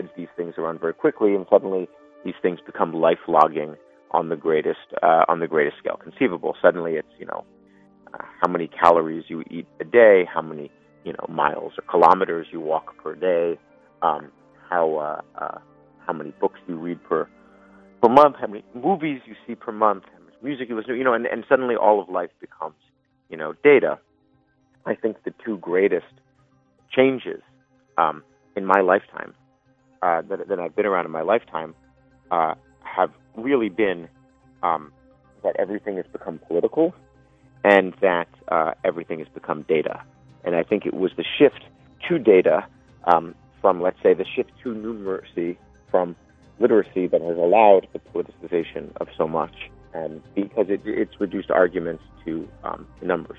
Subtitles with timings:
[0.00, 1.88] spreads these things around very quickly, and suddenly
[2.24, 3.76] these things become life logging
[4.12, 6.56] on the greatest uh, on the greatest scale conceivable.
[6.60, 7.44] Suddenly, it's you know
[8.14, 10.70] uh, how many calories you eat a day, how many
[11.04, 13.58] you know miles or kilometers you walk per day,
[14.02, 14.30] um,
[14.68, 15.58] how uh, uh,
[16.06, 17.28] how many books you read per
[18.02, 20.96] per month, how many movies you see per month, how much music you listen to,
[20.96, 22.76] you know, and, and suddenly all of life becomes
[23.28, 23.98] you know data.
[24.86, 26.06] I think the two greatest
[26.90, 27.42] changes
[27.98, 28.24] um,
[28.56, 29.34] in my lifetime
[30.02, 31.74] uh, that, that I've been around in my lifetime
[32.30, 34.08] uh, have really been
[34.62, 34.92] um,
[35.42, 36.94] that everything has become political
[37.64, 40.02] and that uh, everything has become data.
[40.44, 41.64] And I think it was the shift
[42.08, 42.66] to data
[43.04, 45.56] um, from, let's say, the shift to numeracy
[45.90, 46.16] from
[46.58, 49.54] literacy that has allowed the politicization of so much,
[49.94, 53.38] and because it, it's reduced arguments to um, numbers.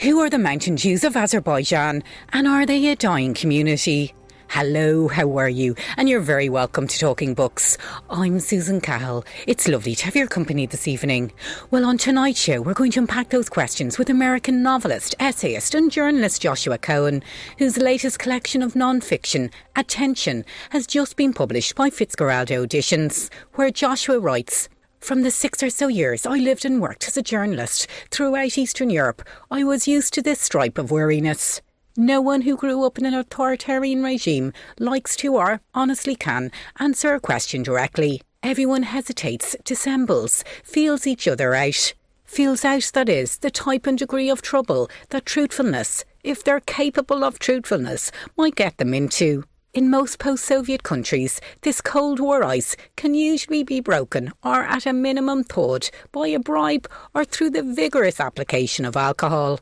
[0.00, 4.14] Who are the Mountain Jews of Azerbaijan, and are they a dying community?
[4.48, 5.74] Hello, how are you?
[5.96, 7.78] And you're very welcome to Talking Books.
[8.10, 9.24] I'm Susan Cahill.
[9.46, 11.32] It's lovely to have your company this evening.
[11.70, 15.90] Well, on tonight's show, we're going to unpack those questions with American novelist, essayist, and
[15.90, 17.22] journalist Joshua Cohen,
[17.58, 24.18] whose latest collection of non-fiction, Attention, has just been published by Fitzcarraldo Editions, where Joshua
[24.18, 24.68] writes,
[25.00, 28.90] from the six or so years I lived and worked as a journalist throughout Eastern
[28.90, 31.60] Europe, I was used to this stripe of weariness.
[31.96, 37.14] No one who grew up in an authoritarian regime likes to or honestly can answer
[37.14, 38.22] a question directly.
[38.42, 41.92] Everyone hesitates, dissembles, feels each other out.
[42.24, 47.22] Feels out, that is, the type and degree of trouble that truthfulness, if they're capable
[47.24, 49.44] of truthfulness, might get them into.
[49.74, 54.86] In most post Soviet countries, this Cold War ice can usually be broken or at
[54.86, 59.60] a minimum thawed by a bribe or through the vigorous application of alcohol.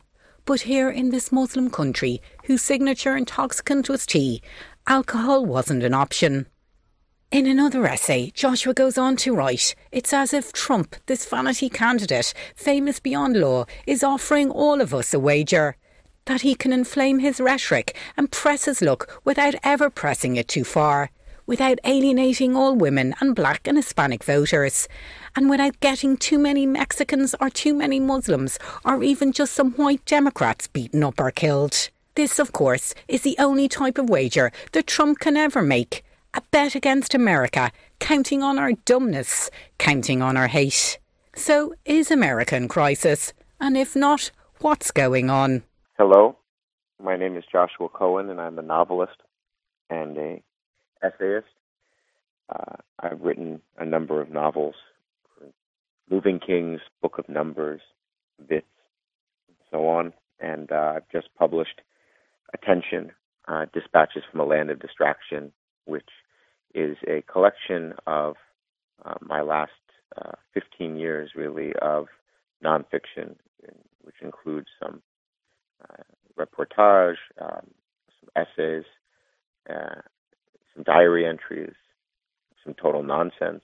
[0.51, 4.43] But here in this Muslim country, whose signature intoxicant was tea,
[4.85, 6.49] alcohol wasn't an option.
[7.31, 12.35] In another essay, Joshua goes on to write It's as if Trump, this vanity candidate,
[12.57, 15.77] famous beyond law, is offering all of us a wager.
[16.25, 20.65] That he can inflame his rhetoric and press his luck without ever pressing it too
[20.65, 21.13] far
[21.51, 24.87] without alienating all women and black and Hispanic voters,
[25.37, 30.05] and without getting too many Mexicans or too many Muslims or even just some white
[30.05, 31.91] Democrats beaten up or killed.
[32.15, 36.05] This, of course, is the only type of wager that Trump can ever make.
[36.35, 40.99] A bet against America, counting on our dumbness, counting on our hate.
[41.35, 43.33] So, is America in crisis?
[43.61, 44.31] And if not,
[44.61, 45.63] what's going on?
[45.99, 46.37] Hello,
[47.03, 49.17] my name is Joshua Cohen, and I'm a novelist
[49.89, 50.43] and a
[51.03, 51.47] essayist.
[52.49, 54.75] Uh, I've written a number of novels,
[56.11, 57.81] Moving Kings, Book of Numbers,
[58.49, 58.67] Bits,
[59.49, 60.13] and so on.
[60.41, 61.81] And uh, I've just published
[62.53, 63.13] Attention,
[63.47, 65.53] uh, Dispatches from a Land of Distraction,
[65.85, 66.09] which
[66.75, 68.35] is a collection of
[69.05, 69.71] uh, my last
[70.21, 72.07] uh, 15 years, really, of
[72.65, 73.37] nonfiction,
[74.03, 75.01] which includes some
[75.89, 76.03] uh,
[76.39, 77.67] reportage, um,
[78.21, 78.85] some essays,
[79.69, 80.01] uh,
[80.75, 81.75] some diary entries,
[82.65, 83.63] some total nonsense,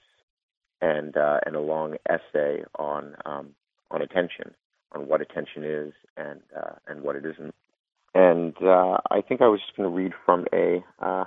[0.80, 3.50] and uh, and a long essay on um,
[3.90, 4.54] on attention,
[4.92, 7.54] on what attention is and uh, and what it isn't.
[8.14, 11.24] And uh, I think I was just going to read from a uh,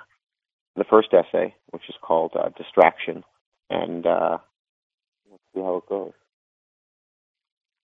[0.75, 3.23] the first essay, which is called uh, "Distraction,"
[3.69, 4.37] and uh,
[5.29, 6.13] let's see how it goes.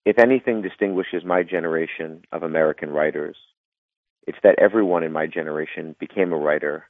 [0.04, 3.36] If anything distinguishes my generation of American writers,
[4.26, 6.84] it's that everyone in my generation became a writer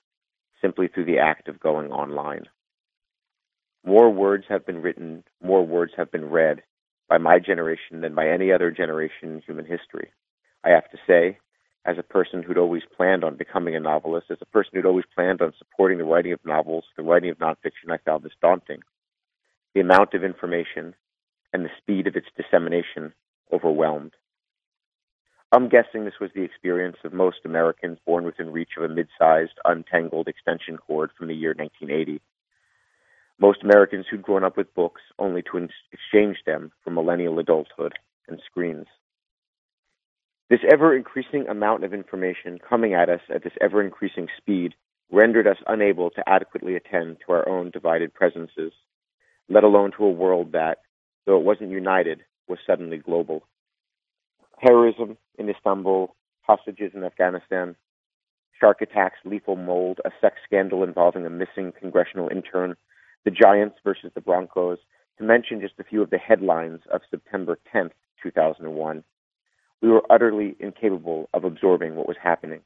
[0.60, 2.44] simply through the act of going online.
[3.86, 6.64] More words have been written, more words have been read
[7.08, 10.10] by my generation than by any other generation in human history.
[10.64, 11.38] I have to say,
[11.84, 15.04] as a person who'd always planned on becoming a novelist, as a person who'd always
[15.14, 18.80] planned on supporting the writing of novels, the writing of nonfiction, I found this daunting.
[19.72, 20.96] The amount of information
[21.52, 23.12] and the speed of its dissemination
[23.52, 24.14] overwhelmed.
[25.52, 29.06] I'm guessing this was the experience of most Americans born within reach of a mid
[29.16, 32.20] sized, untangled extension cord from the year 1980.
[33.38, 37.94] Most Americans who'd grown up with books only to exchange them for millennial adulthood
[38.28, 38.86] and screens.
[40.48, 44.74] This ever increasing amount of information coming at us at this ever increasing speed
[45.10, 48.72] rendered us unable to adequately attend to our own divided presences,
[49.48, 50.78] let alone to a world that,
[51.26, 53.42] though it wasn't united, was suddenly global
[54.64, 57.76] terrorism in Istanbul, hostages in Afghanistan,
[58.58, 62.76] shark attacks, lethal mold, a sex scandal involving a missing congressional intern,
[63.26, 64.78] the Giants versus the Broncos,
[65.18, 67.90] to mention just a few of the headlines of September 10th,
[68.22, 69.02] 2001.
[69.82, 72.60] We were utterly incapable of absorbing what was happening.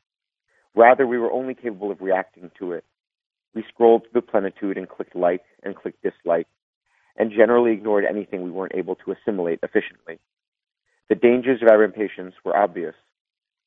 [0.75, 2.85] Rather, we were only capable of reacting to it.
[3.55, 6.47] We scrolled through the plenitude and clicked like and clicked dislike,
[7.17, 10.19] and generally ignored anything we weren't able to assimilate efficiently.
[11.09, 12.95] The dangers of our impatience were obvious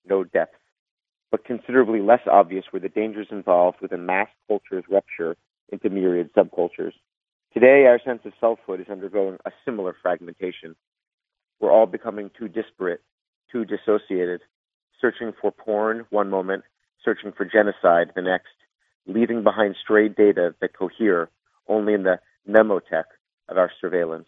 [0.07, 0.57] no depth,
[1.31, 5.35] but considerably less obvious were the dangers involved with a mass culture's rupture
[5.69, 6.93] into myriad subcultures.
[7.53, 10.75] Today, our sense of selfhood is undergoing a similar fragmentation.
[11.59, 13.01] We're all becoming too disparate,
[13.51, 14.41] too dissociated,
[14.99, 16.63] searching for porn one moment,
[17.03, 18.53] searching for genocide the next,
[19.05, 21.29] leaving behind stray data that cohere
[21.67, 22.19] only in the
[22.49, 23.05] memotech
[23.49, 24.27] of our surveillance.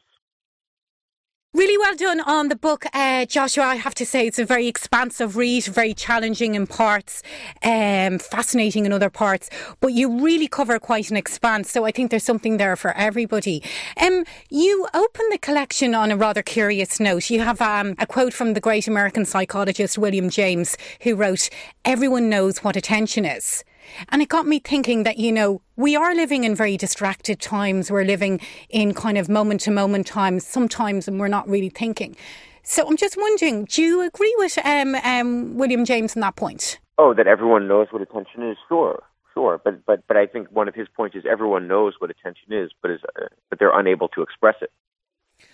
[1.55, 3.63] Really well done on the book, uh, Joshua.
[3.63, 7.23] I have to say it's a very expansive read, very challenging in parts,
[7.63, 9.49] um, fascinating in other parts,
[9.79, 11.71] but you really cover quite an expanse.
[11.71, 13.63] So I think there's something there for everybody.
[14.01, 17.29] Um, you open the collection on a rather curious note.
[17.29, 21.49] You have um, a quote from the great American psychologist William James, who wrote,
[21.85, 23.63] "Everyone knows what attention is."
[24.09, 27.91] And it got me thinking that, you know, we are living in very distracted times.
[27.91, 28.39] We're living
[28.69, 32.15] in kind of moment to moment times sometimes, and we're not really thinking.
[32.63, 36.79] So I'm just wondering, do you agree with um, um, William James on that point?
[36.97, 38.57] Oh, that everyone knows what attention is.
[38.67, 39.03] Sure,
[39.33, 39.61] sure.
[39.63, 42.71] But but but I think one of his points is everyone knows what attention is,
[42.81, 44.71] but is uh, but they're unable to express it.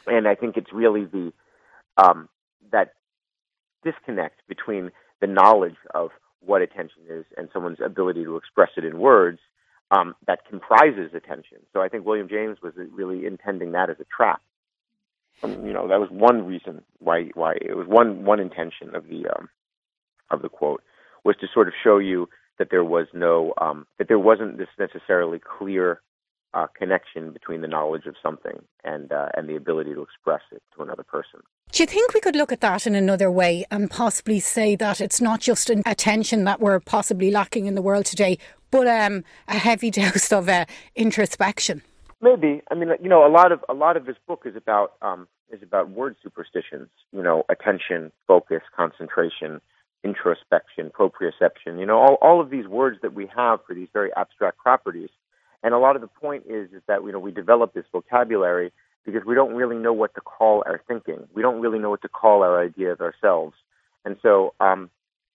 [0.07, 1.34] And I think it's really the
[1.98, 2.30] um,
[2.72, 2.94] that
[3.84, 6.12] disconnect between the knowledge of
[6.43, 9.39] what attention is and someone's ability to express it in words
[9.91, 11.59] um, that comprises attention.
[11.73, 14.41] So I think William James was really intending that as a trap.
[15.43, 19.07] Um, you know, that was one reason why why it was one one intention of
[19.07, 19.49] the um,
[20.29, 20.83] of the quote
[21.23, 24.67] was to sort of show you that there was no um, that there wasn't this
[24.77, 25.99] necessarily clear
[26.53, 30.62] uh, connection between the knowledge of something and uh, and the ability to express it
[30.75, 31.42] to another person.
[31.71, 35.00] Do you think we could look at that in another way and possibly say that
[35.00, 38.38] it's not just an attention that we're possibly lacking in the world today,
[38.71, 40.65] but um, a heavy dose of uh,
[40.95, 41.81] introspection?
[42.21, 42.62] Maybe.
[42.69, 45.27] I mean, you know, a lot of a lot of this book is about um,
[45.51, 46.89] is about word superstitions.
[47.13, 49.62] You know, attention, focus, concentration,
[50.03, 51.80] introspection, proprioception.
[51.80, 55.09] You know, all all of these words that we have for these very abstract properties
[55.63, 58.72] and a lot of the point is is that you know we develop this vocabulary
[59.06, 61.28] because we don't really know what to call our thinking.
[61.34, 63.56] We don't really know what to call our idea of ourselves.
[64.06, 64.90] And so, um,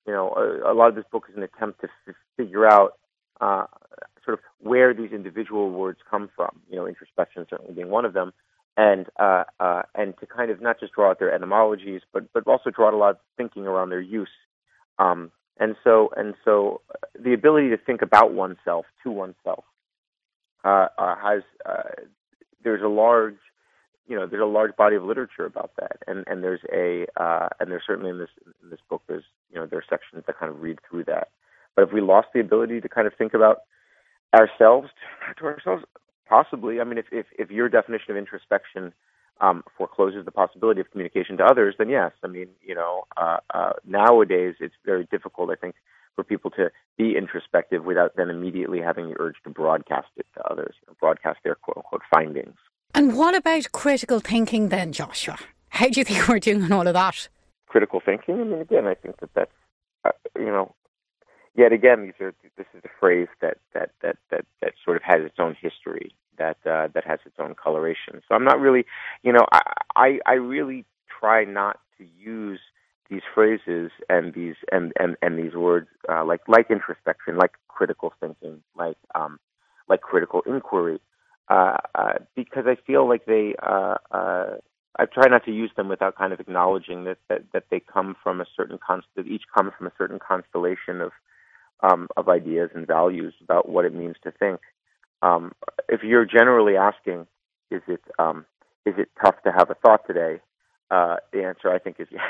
[0.06, 2.92] you know, a, a, lot of this book is an attempt to f- figure out
[3.40, 3.66] uh,
[4.24, 6.60] sort of where these individual words come from.
[6.70, 8.32] You know, introspection certainly being one of them,
[8.76, 12.46] and uh, uh, and to kind of not just draw out their etymologies, but but
[12.46, 14.28] also draw out a lot of thinking around their use.
[14.98, 19.64] Um, and so and so, uh, the ability to think about oneself to oneself
[20.66, 22.02] uh, uh, has uh,
[22.64, 23.36] there's a large
[24.08, 25.98] you know there's a large body of literature about that.
[26.06, 28.30] And and there's a uh, and there's certainly in this
[28.62, 31.28] in this book there's you know there are sections that kind of read through that.
[31.74, 33.58] But if we lost the ability to kind of think about
[34.34, 34.88] ourselves
[35.38, 35.84] to ourselves
[36.28, 38.92] possibly i mean if if, if your definition of introspection
[39.40, 42.12] um, forecloses the possibility of communication to others then yes.
[42.24, 45.76] I mean you know uh, uh, nowadays it's very difficult i think
[46.16, 50.42] for people to be introspective without then immediately having the urge to broadcast it to
[50.50, 52.56] others, you know, broadcast their quote unquote findings.
[52.94, 55.38] And what about critical thinking then, Joshua?
[55.68, 57.28] How do you think we're doing on all of that?
[57.68, 58.40] Critical thinking?
[58.40, 59.52] I mean, again, I think that that's,
[60.04, 60.74] uh, you know,
[61.54, 65.02] yet again, these are, this is a phrase that, that, that, that, that sort of
[65.02, 68.22] has its own history, that, uh, that has its own coloration.
[68.28, 68.86] So I'm not really,
[69.22, 69.60] you know, I,
[69.94, 70.86] I, I really
[71.20, 72.60] try not to use
[73.10, 78.12] these phrases and these and and and these words uh, like like introspection, like critical
[78.20, 79.38] thinking, like um,
[79.88, 81.00] like critical inquiry,
[81.48, 83.54] uh, uh, because I feel like they.
[83.62, 84.46] Uh, uh,
[84.98, 88.16] I try not to use them without kind of acknowledging that that, that they come
[88.22, 91.12] from a certain const- that each come from a certain constellation of
[91.82, 94.60] um, of ideas and values about what it means to think.
[95.22, 95.52] Um,
[95.88, 97.26] if you're generally asking,
[97.70, 98.46] is it um,
[98.86, 100.40] is it tough to have a thought today?
[100.90, 102.22] Uh, the answer I think is yes.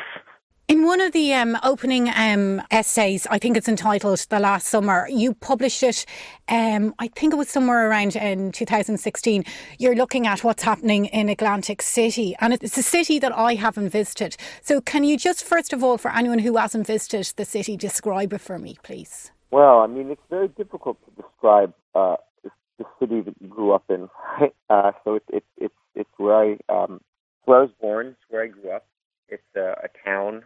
[0.68, 5.06] In one of the um, opening um, essays, I think it's entitled "The Last Summer,"
[5.08, 6.04] you published it.
[6.48, 9.44] Um, I think it was somewhere around in 2016.
[9.78, 13.90] You're looking at what's happening in Atlantic City, and it's a city that I haven't
[13.90, 14.36] visited.
[14.60, 18.32] So, can you just first of all, for anyone who hasn't visited the city, describe
[18.32, 19.30] it for me, please?
[19.52, 23.84] Well, I mean, it's very difficult to describe uh, the city that you grew up
[23.88, 24.08] in.
[24.68, 27.00] Uh, so it's it's it's it's where I um,
[27.44, 28.08] where I was born.
[28.08, 28.84] It's where I grew up.
[29.28, 30.42] It's a, a town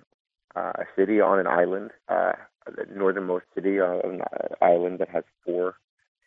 [0.57, 2.33] uh, a city on an island, uh,
[2.67, 4.23] the northernmost city on an
[4.61, 5.75] island that has four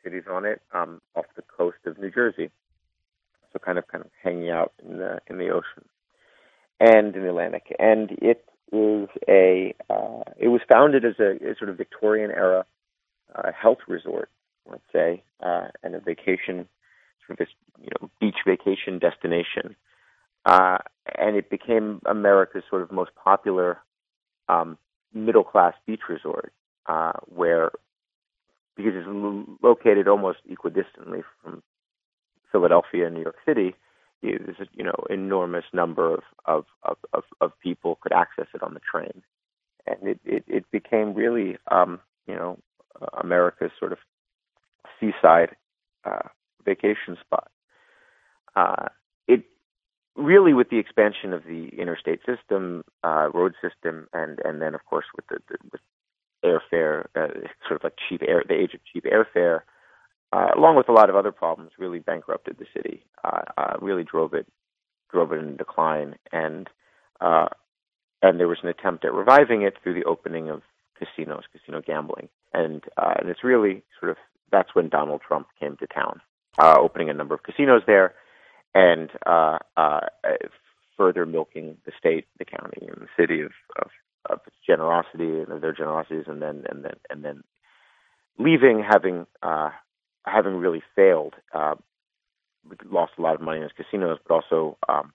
[0.03, 2.49] cities on it, um, off the coast of New Jersey.
[3.51, 5.85] So kind of kind of hanging out in the in the ocean
[6.79, 7.75] and in the Atlantic.
[7.77, 12.65] And it is a uh, it was founded as a, a sort of Victorian era
[13.35, 14.29] a health resort,
[14.69, 16.67] let's say, uh, and a vacation,
[17.25, 17.47] sort of this
[17.81, 19.75] you know beach vacation destination,
[20.45, 20.77] uh,
[21.17, 23.79] and it became America's sort of most popular
[24.49, 24.77] um,
[25.13, 26.53] middle class beach resort,
[26.87, 27.71] uh, where
[28.75, 31.61] because it's located almost equidistantly from
[32.51, 33.75] Philadelphia and New York City,
[34.21, 38.63] there's a you know enormous number of, of, of, of, of people could access it
[38.63, 39.21] on the train,
[39.85, 42.57] and it, it, it became really um, you know
[43.21, 43.97] America's sort of
[44.99, 45.55] seaside
[46.05, 46.29] uh,
[46.65, 47.49] vacation spot.
[48.55, 48.87] Uh,
[50.15, 54.85] really, with the expansion of the interstate system, uh, road system, and and then of
[54.85, 55.81] course with the, the with
[56.43, 57.33] airfare, uh,
[57.67, 59.61] sort of like cheap air, the age of cheap airfare,
[60.31, 63.05] uh, along with a lot of other problems, really bankrupted the city.
[63.23, 64.47] Uh, uh, really drove it
[65.11, 66.69] drove it in decline, and
[67.21, 67.49] uh,
[68.21, 70.61] and there was an attempt at reviving it through the opening of
[70.97, 74.17] casinos, casino gambling, and and it's really sort of
[74.51, 76.21] that's when Donald Trump came to town,
[76.59, 78.13] opening a number of casinos there,
[78.73, 80.01] and uh, uh,
[80.97, 83.51] further milking the state, the county, and the city of,
[83.81, 83.89] of
[84.29, 87.43] of its generosity and of their generosities, and then and then and then
[88.39, 89.69] leaving having uh,
[90.25, 91.35] having really failed.
[91.53, 91.75] Uh,
[92.89, 95.11] lost a lot of money in its casinos, but also um,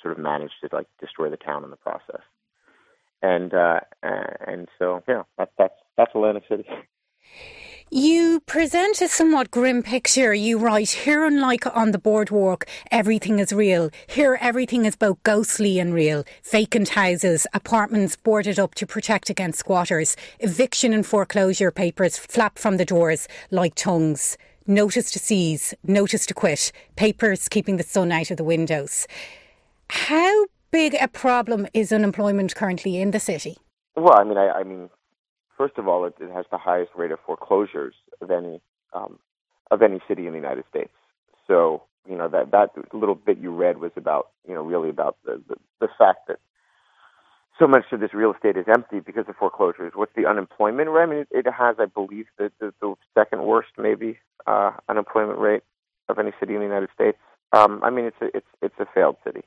[0.00, 2.22] sort of managed to like destroy the town in the process.
[3.22, 6.64] And uh, and so yeah, that, that's that's Atlantic City.
[7.94, 10.32] You present a somewhat grim picture.
[10.32, 13.90] You write, here, unlike on the boardwalk, everything is real.
[14.06, 16.24] Here, everything is both ghostly and real.
[16.50, 22.78] Vacant houses, apartments boarded up to protect against squatters, eviction and foreclosure papers flap from
[22.78, 24.38] the doors like tongues.
[24.66, 29.06] Notice to seize, notice to quit, papers keeping the sun out of the windows.
[29.90, 33.58] How big a problem is unemployment currently in the city?
[33.96, 34.88] Well, I mean, I, I mean,
[35.62, 38.60] First of all, it, it has the highest rate of foreclosures of any
[38.92, 39.20] um,
[39.70, 40.90] of any city in the United States.
[41.46, 45.18] So you know that that little bit you read was about you know really about
[45.24, 46.40] the the, the fact that
[47.60, 49.92] so much of this real estate is empty because of foreclosures.
[49.94, 51.02] What's the unemployment rate?
[51.04, 55.38] I mean, it, it has, I believe, the, the, the second worst maybe uh, unemployment
[55.38, 55.62] rate
[56.08, 57.18] of any city in the United States.
[57.52, 59.42] Um, I mean, it's a it's it's a failed city.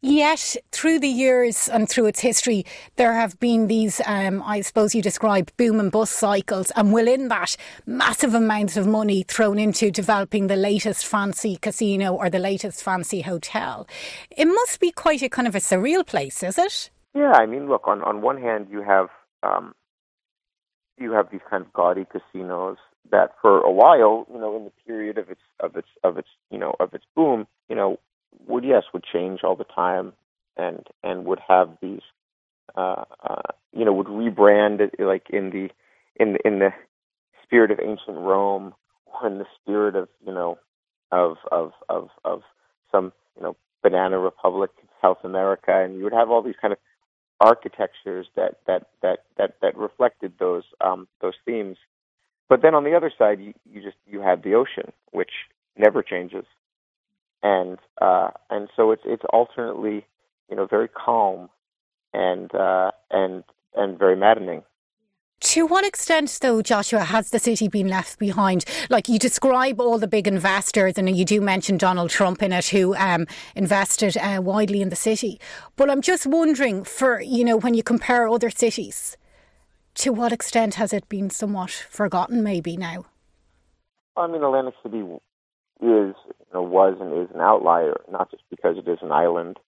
[0.00, 2.64] Yet, through the years and through its history,
[2.94, 7.26] there have been these, um, I suppose you describe boom and bust cycles, and within
[7.28, 12.84] that, massive amounts of money thrown into developing the latest fancy casino or the latest
[12.84, 13.88] fancy hotel.
[14.30, 16.90] It must be quite a kind of a surreal place, is it?
[17.12, 19.08] Yeah, I mean, look, on, on one hand, you have
[19.42, 19.74] um,
[20.96, 22.76] you have these kind of gaudy casinos
[23.10, 26.28] that, for a while, you know, in the period of its of its of its
[26.50, 27.98] you know of its boom, you know,
[28.46, 30.12] would yes would change all the time
[30.56, 32.02] and and would have these
[32.76, 33.42] uh, uh,
[33.72, 35.68] you know would rebrand it like in the
[36.22, 36.70] in in the
[37.42, 38.74] spirit of ancient Rome
[39.06, 40.58] or in the spirit of you know
[41.10, 42.42] of of of of
[42.92, 45.72] some you know banana republic South America.
[45.72, 46.78] And you would have all these kind of
[47.40, 51.76] architectures that that that that that reflected those um those themes.
[52.48, 55.30] But then on the other side you, you just you had the ocean which
[55.76, 56.44] never changes
[57.42, 60.06] and uh, and so it's it's alternately
[60.50, 61.48] you know very calm
[62.12, 64.62] and uh, and and very maddening.
[65.40, 68.64] To what extent, though, Joshua, has the city been left behind?
[68.90, 72.66] Like you describe all the big investors, and you do mention Donald Trump in it,
[72.66, 75.40] who um, invested uh, widely in the city.
[75.76, 79.16] But I'm just wondering, for you know, when you compare other cities,
[79.94, 82.42] to what extent has it been somewhat forgotten?
[82.42, 83.04] Maybe now.
[84.16, 85.04] I mean, Atlantic City
[85.80, 86.14] is
[86.54, 89.58] know, was and is an outlier, not just because it is an island,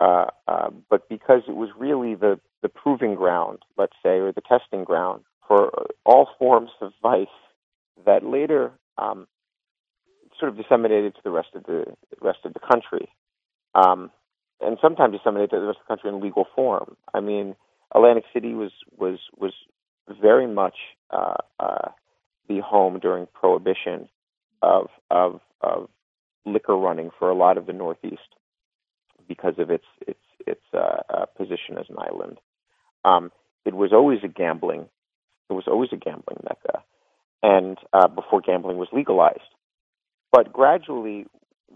[0.00, 4.40] uh, uh, but because it was really the the proving ground, let's say, or the
[4.40, 7.26] testing ground for all forms of vice
[8.04, 9.26] that later um,
[10.38, 11.84] sort of disseminated to the rest of the
[12.20, 13.08] rest of the country,
[13.74, 14.10] um,
[14.60, 16.96] and sometimes disseminated to the rest of the country in legal form.
[17.14, 17.54] I mean,
[17.94, 19.52] Atlantic City was was was
[20.20, 20.76] very much
[21.10, 21.88] uh, uh,
[22.48, 24.08] the home during Prohibition
[24.62, 25.88] of of of
[26.46, 28.20] liquor running for a lot of the Northeast
[29.28, 32.38] because of its its its uh, uh, position as an island.
[33.04, 33.32] Um,
[33.64, 34.88] it was always a gambling.
[35.50, 36.82] It was always a gambling mecca,
[37.42, 39.40] and uh, before gambling was legalized.
[40.32, 41.26] But gradually,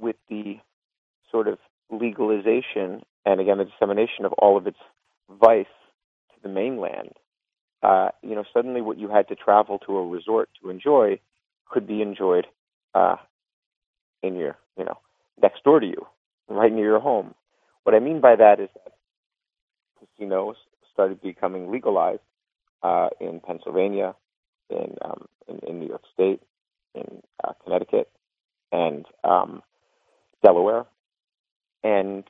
[0.00, 0.58] with the
[1.30, 1.58] sort of
[1.90, 4.78] legalization and again the dissemination of all of its
[5.28, 5.66] vice
[6.34, 7.12] to the mainland,
[7.82, 11.18] uh, you know, suddenly what you had to travel to a resort to enjoy
[11.68, 12.46] could be enjoyed
[12.94, 13.16] uh,
[14.22, 14.98] in your, you know,
[15.42, 16.06] next door to you,
[16.48, 17.34] right near your home.
[17.84, 18.92] What I mean by that is that
[19.98, 20.56] casinos
[20.92, 22.20] started becoming legalized
[22.82, 24.14] uh, in Pennsylvania,
[24.68, 26.40] in um, in, in New York State,
[26.94, 28.10] in uh, Connecticut,
[28.72, 29.62] and um,
[30.44, 30.86] Delaware,
[31.82, 32.24] and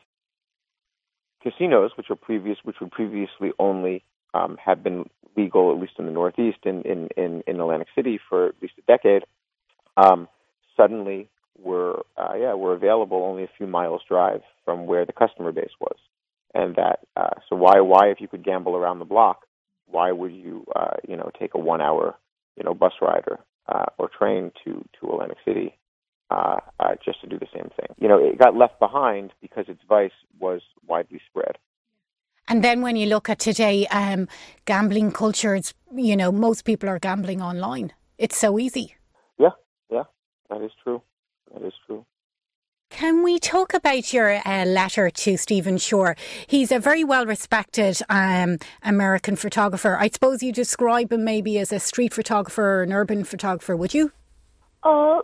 [1.42, 4.04] casinos, which were previous, which would previously only
[4.34, 8.20] um, have been legal, at least in the Northeast, in in in, in Atlantic City
[8.28, 9.24] for at least a decade,
[9.96, 10.28] um,
[10.76, 11.28] suddenly
[11.62, 15.72] were uh, yeah were available only a few miles drive from where the customer base
[15.80, 15.96] was,
[16.54, 19.46] and that uh, so why why if you could gamble around the block,
[19.86, 22.16] why would you uh, you know take a one hour
[22.56, 25.76] you know bus ride or uh, or train to to Atlantic City
[26.30, 27.88] uh, uh, just to do the same thing.
[27.98, 31.58] You know, it got left behind because its vice was widely spread.
[32.48, 34.28] And then when you look at today, um,
[34.64, 37.92] gambling culture, it's, you know, most people are gambling online.
[38.18, 38.96] It's so easy.
[39.38, 39.50] Yeah,
[39.90, 40.04] yeah,
[40.48, 41.02] that is true.
[41.52, 42.04] That is true.
[42.90, 46.16] Can we talk about your uh, letter to Stephen Shore?
[46.46, 49.96] He's a very well respected um, American photographer.
[49.96, 53.94] I suppose you describe him maybe as a street photographer or an urban photographer, would
[53.94, 54.12] you?
[54.82, 55.20] Uh,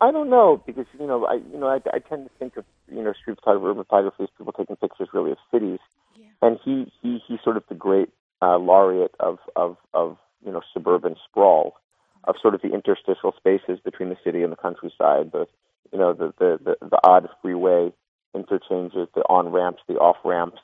[0.00, 2.64] I don't know because you know I you know I, I tend to think of
[2.90, 5.78] you know street photography, urban photography as people taking pictures really of cities,
[6.16, 6.26] yeah.
[6.42, 8.10] and he he he's sort of the great
[8.42, 11.76] uh, laureate of of of you know suburban sprawl,
[12.24, 15.46] of sort of the interstitial spaces between the city and the countryside, the
[15.92, 17.92] you know the the the, the odd freeway
[18.34, 20.60] interchanges, the on ramps, the off ramps,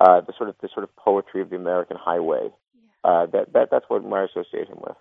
[0.00, 2.48] uh, the sort of the sort of poetry of the American highway.
[3.04, 4.96] Uh, that that that's what I associate him with.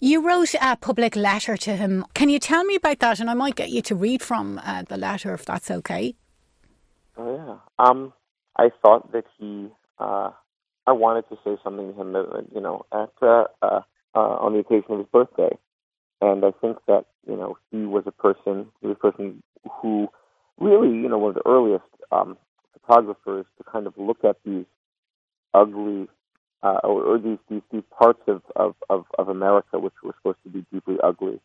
[0.00, 2.04] You wrote a public letter to him.
[2.14, 3.20] Can you tell me about that?
[3.20, 6.16] And I might get you to read from uh, the letter if that's okay.
[7.16, 7.84] Oh yeah.
[7.84, 8.12] Um,
[8.56, 9.68] I thought that he.
[9.98, 10.30] Uh,
[10.86, 13.80] I wanted to say something to him, uh, you know, at uh,
[14.14, 15.56] uh, on the occasion of his birthday,
[16.20, 18.66] and I think that you know he was a person.
[18.80, 19.42] He was a person
[19.80, 20.08] who
[20.58, 22.36] really, you know, one of the earliest um,
[22.72, 24.66] photographers to kind of look at these
[25.52, 26.08] ugly
[26.62, 30.38] uh, or, or these, these these parts of, of, of, of America which were supposed
[30.44, 31.40] to be deeply ugly,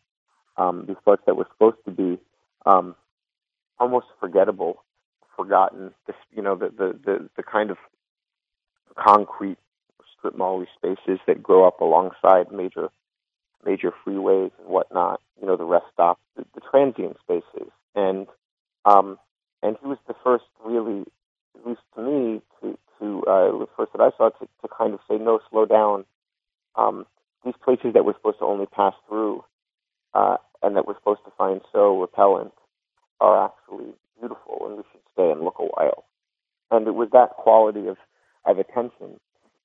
[0.56, 2.18] um, these parts that were supposed to be
[2.66, 2.94] um,
[3.78, 4.82] almost forgettable,
[5.36, 5.92] forgotten.
[6.06, 7.76] This, you know, the, the, the, the kind of
[8.96, 9.58] concrete
[10.20, 12.90] strip mall spaces that grow up alongside major
[13.64, 15.20] major freeways and whatnot.
[15.40, 18.28] You know, the rest stops, the, the transient spaces, and
[18.84, 19.18] um,
[19.62, 21.02] and he was the first really,
[21.58, 24.94] at least to me, to to uh, the first that I saw to, to kind
[24.94, 26.04] of say no, slow down.
[26.76, 27.06] Um,
[27.44, 29.44] these places that we're supposed to only pass through
[30.14, 32.52] uh, and that we're supposed to find so repellent
[33.20, 36.04] are actually beautiful, and we should stay and look a while.
[36.70, 37.96] And it was that quality of
[38.46, 39.20] of attention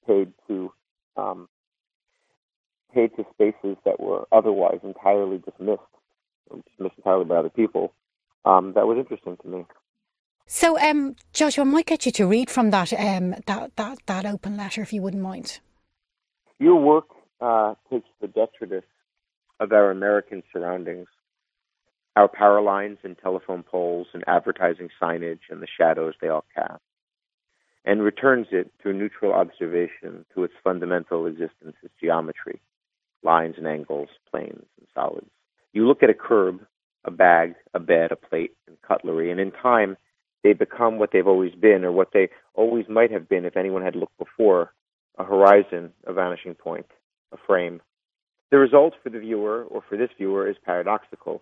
[0.08, 0.72] paid to
[1.18, 1.48] um,
[2.94, 5.82] paid to spaces that were otherwise entirely dismissed,
[6.70, 7.94] dismissed entirely by other people.
[8.46, 9.66] Um, that was interesting to me.
[10.48, 14.26] So, um, Joshua, I might get you to read from that um, that, that that
[14.26, 15.60] open letter, if you wouldn't mind.
[16.60, 17.08] Your work
[17.42, 18.84] uh, takes the detritus
[19.60, 21.08] of our American surroundings,
[22.16, 26.82] our power lines and telephone poles and advertising signage and the shadows they all cast,
[27.86, 32.62] and returns it a neutral observation to its fundamental existence as geometry,
[33.24, 35.30] lines and angles, planes and solids.
[35.74, 36.62] You look at a curb,
[37.04, 39.98] a bag, a bed, a plate, and cutlery, and in time
[40.44, 43.82] they become what they've always been or what they always might have been if anyone
[43.82, 44.74] had looked before
[45.18, 46.88] a horizon, a vanishing point,
[47.32, 47.82] a frame.
[48.52, 51.42] The result for the viewer or for this viewer is paradoxical.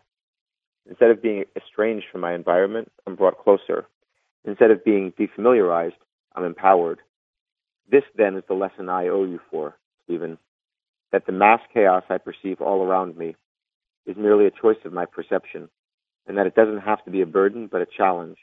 [0.89, 3.87] Instead of being estranged from my environment, I'm brought closer.
[4.45, 5.93] Instead of being defamiliarized,
[6.35, 6.99] I'm empowered.
[7.89, 10.37] This, then, is the lesson I owe you for, Stephen,
[11.11, 13.35] that the mass chaos I perceive all around me
[14.05, 15.69] is merely a choice of my perception,
[16.27, 18.37] and that it doesn't have to be a burden, but a challenge,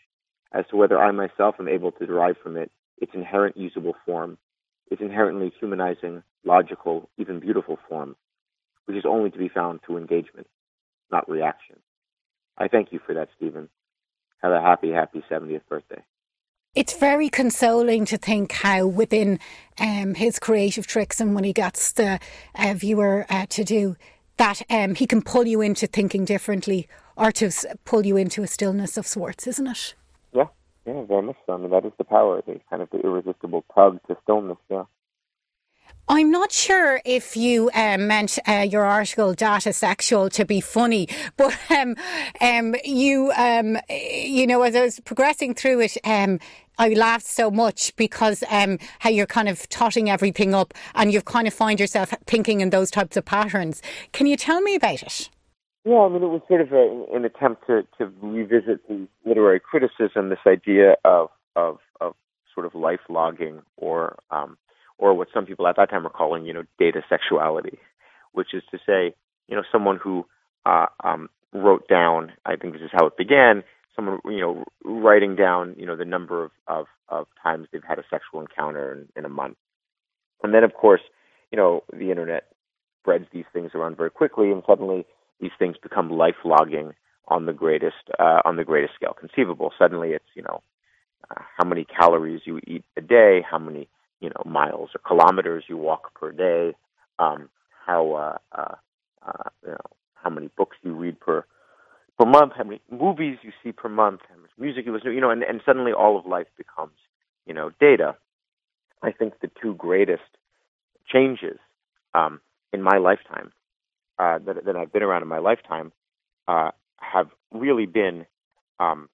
[0.53, 4.39] as to whether I myself am able to derive from it its inherent usable form,
[4.91, 8.17] its inherently humanizing, logical, even beautiful form,
[8.85, 10.47] which is only to be found through engagement,
[11.11, 11.77] not reaction.
[12.59, 13.69] I thank you for that, Stephen.
[14.43, 16.03] Have a happy, happy 70th birthday.
[16.77, 19.41] It's very consoling to think how within
[19.81, 22.21] um, his creative tricks and when he gets the
[22.55, 23.97] uh, viewer uh, to do
[24.37, 27.51] that, um, he can pull you into thinking differently or to
[27.85, 29.97] pull you into a stillness of sorts, isn't it?
[30.33, 30.47] Yeah,
[30.87, 31.55] yeah, very much so.
[31.55, 34.59] I mean, that is the power, the kind of the irresistible tug to stillness.
[34.71, 34.85] Yeah.
[36.09, 41.09] I'm not sure if you um, meant uh, your article "Data Sexual" to be funny,
[41.37, 41.95] but um,
[42.41, 46.41] um, you, um, you know, as I was progressing through it, um,
[46.79, 51.23] I laughed so much because um, how you're kind of totting everything up, and you
[51.23, 53.81] kind of find yourself thinking in those types of patterns.
[54.13, 55.31] Can you tell me about it?
[55.85, 59.61] Yeah, I mean, it was sort of a, an attempt to, to revisit the literary
[59.61, 62.15] criticism, this idea of, of, of
[62.55, 64.59] sort of life logging or, um,
[65.01, 67.79] or what some people at that time were calling, you know, data sexuality,
[68.33, 69.15] which is to say,
[69.49, 70.27] you know, someone who
[70.67, 72.33] uh, um, wrote down.
[72.45, 73.65] I think this is how it began.
[73.97, 77.99] Someone, you know, writing down, you know, the number of of, of times they've had
[77.99, 79.57] a sexual encounter in, in a month,
[80.43, 81.01] and then of course,
[81.51, 82.45] you know, the internet
[83.01, 85.07] spreads these things around very quickly, and suddenly
[85.41, 86.93] these things become life logging
[87.27, 89.73] on the greatest uh, on the greatest scale conceivable.
[89.79, 90.63] Suddenly, it's you know
[91.31, 93.89] uh, how many calories you eat a day, how many
[94.21, 96.77] you know miles or kilometers you walk per day,
[97.19, 97.49] um,
[97.87, 98.75] how uh, uh,
[99.27, 99.79] uh, you know
[100.15, 101.45] how many books you read per
[102.19, 105.15] per month, how many movies you see per month, how much music you listen to,
[105.15, 106.97] you know, and, and suddenly all of life becomes
[107.47, 108.17] you know data.
[109.03, 110.23] I think the two greatest
[111.11, 111.59] changes
[112.15, 112.41] um,
[112.73, 113.53] in my lifetime
[114.19, 115.93] uh, that, that I've been around in my lifetime
[116.47, 118.27] uh, have really been
[118.79, 119.09] um,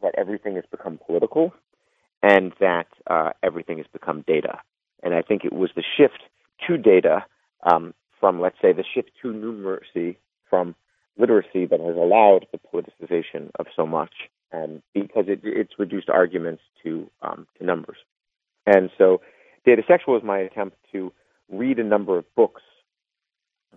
[0.00, 1.52] that everything has become political
[2.22, 4.60] and that uh, everything has become data.
[5.02, 6.22] And I think it was the shift
[6.66, 7.24] to data
[7.70, 10.16] um, from, let's say, the shift to numeracy
[10.48, 10.74] from
[11.18, 14.12] literacy that has allowed the politicization of so much,
[14.50, 17.98] and because it, it's reduced arguments to um, to numbers.
[18.66, 19.20] And so,
[19.66, 21.12] data sexual was my attempt to
[21.50, 22.62] read a number of books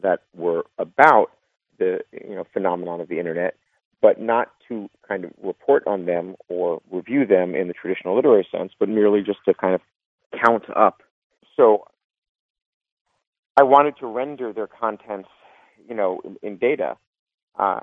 [0.02, 1.32] that were about
[1.78, 3.56] the you know phenomenon of the internet,
[4.02, 8.48] but not to kind of report on them or review them in the traditional literary
[8.52, 9.82] sense, but merely just to kind of
[10.44, 11.02] count up.
[11.56, 11.86] So
[13.58, 15.30] I wanted to render their contents,
[15.88, 16.98] you know, in, in data,
[17.58, 17.80] uh,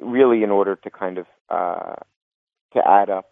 [0.00, 1.96] really in order to kind of uh,
[2.72, 3.30] to add up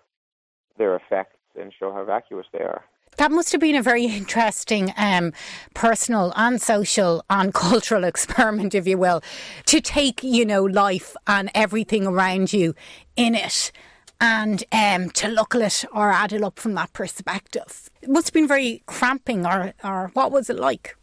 [0.76, 2.84] their effects and show how vacuous they are.
[3.16, 5.32] That must have been a very interesting um,
[5.74, 9.22] personal and social and cultural experiment, if you will,
[9.66, 12.74] to take, you know, life and everything around you
[13.16, 13.72] in it
[14.20, 17.90] and um, to look at it or add it up from that perspective.
[18.02, 20.96] It must have been very cramping, or, or what was it like?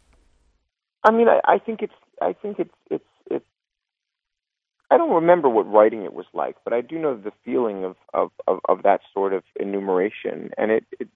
[1.04, 3.44] I mean, I, I think it's, I think it's, it's, it's.
[4.90, 7.96] I don't remember what writing it was like, but I do know the feeling of
[8.12, 11.08] of, of, of that sort of enumeration, and it, it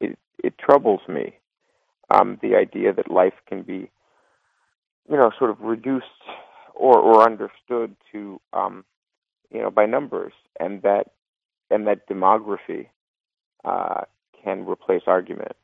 [0.00, 1.38] it it troubles me.
[2.10, 3.90] Um, the idea that life can be,
[5.10, 6.06] you know, sort of reduced
[6.74, 8.84] or or understood to, um,
[9.50, 11.10] you know, by numbers, and that
[11.70, 12.88] and that demography
[13.64, 14.02] uh,
[14.44, 15.56] can replace argument.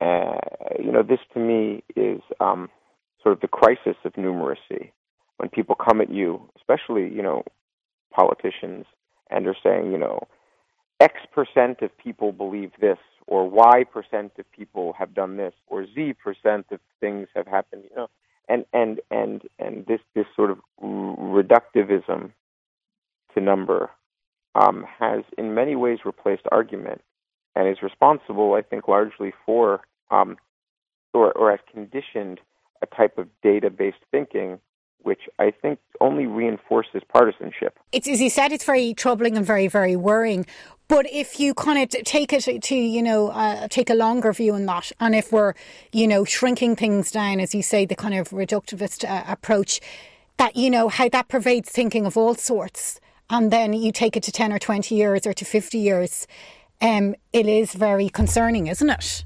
[0.00, 0.38] Uh,
[0.78, 2.68] you know, this to me is um,
[3.22, 4.90] sort of the crisis of numeracy.
[5.36, 7.44] When people come at you, especially you know,
[8.12, 8.86] politicians,
[9.30, 10.26] and are saying, you know,
[11.00, 15.86] X percent of people believe this, or Y percent of people have done this, or
[15.86, 17.84] Z percent of things have happened.
[17.90, 18.08] You know,
[18.48, 22.32] and and and and this this sort of reductivism
[23.34, 23.90] to number
[24.54, 27.02] um, has in many ways replaced argument,
[27.54, 30.38] and is responsible, I think, largely for um,
[31.12, 32.40] or or has conditioned
[32.80, 34.58] a type of data-based thinking
[35.02, 37.78] which I think only reinforces partisanship.
[37.92, 40.46] It's as you said, it's very troubling and very, very worrying.
[40.88, 44.54] But if you kind of take it to, you know, uh, take a longer view
[44.54, 45.52] on that, and if we're,
[45.92, 49.80] you know, shrinking things down, as you say, the kind of reductivist uh, approach,
[50.38, 54.22] that, you know, how that pervades thinking of all sorts, and then you take it
[54.22, 56.26] to 10 or 20 years or to 50 years,
[56.80, 59.24] um, it is very concerning, isn't it?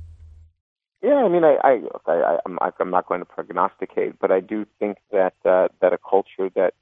[1.02, 4.66] Yeah, I mean, I, I, I, I'm, I'm not going to prognosticate, but I do
[4.80, 6.74] think that uh, that a culture that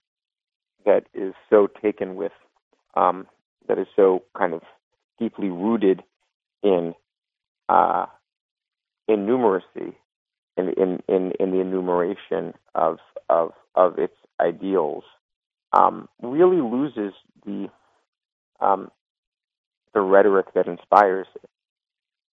[0.86, 2.32] that is so taken with
[2.94, 3.26] um,
[3.68, 4.62] that is so kind of
[5.18, 6.02] deeply rooted
[6.62, 6.94] in
[7.68, 8.06] uh,
[9.08, 9.94] in numeracy,
[10.56, 15.04] in, in in in the enumeration of of of its ideals,
[15.72, 17.14] um, really loses
[17.46, 17.68] the
[18.60, 18.90] um,
[19.94, 21.50] the rhetoric that inspires it.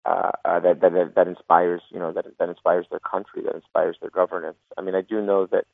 [0.04, 3.96] Uh, uh, that, that that inspires you know that that inspires their country, that inspires
[4.00, 4.56] their governance.
[4.76, 5.64] I mean, I do know that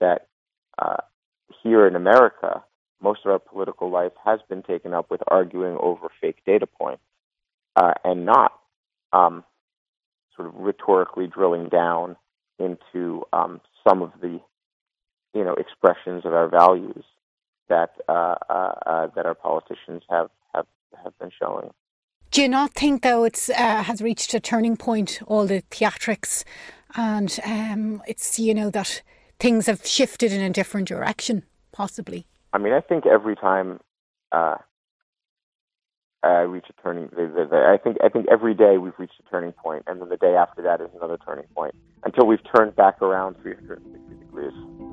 [0.00, 0.26] that
[0.78, 0.98] uh,
[1.62, 2.62] here in America,
[3.00, 7.02] most of our political life has been taken up with arguing over fake data points
[7.76, 8.52] uh, and not
[9.12, 9.44] um,
[10.36, 12.16] sort of rhetorically drilling down
[12.58, 14.40] into um, some of the
[15.34, 17.04] you know expressions of our values
[17.68, 20.66] that uh, uh, uh that our politicians have have
[21.02, 21.70] have been showing.
[22.30, 25.20] Do you not think, though, it uh, has reached a turning point?
[25.26, 26.44] All the theatrics,
[26.94, 29.02] and um, it's you know that
[29.38, 32.26] things have shifted in a different direction, possibly.
[32.52, 33.80] I mean, I think every time
[34.32, 34.56] uh,
[36.22, 39.84] I reach a turning, I think I think every day we've reached a turning point,
[39.86, 43.36] and then the day after that is another turning point until we've turned back around
[43.42, 44.87] 360 degrees.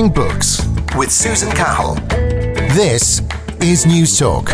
[0.00, 1.94] Talking Books with Susan Cahill.
[2.74, 3.20] This
[3.60, 4.48] is Newstalk.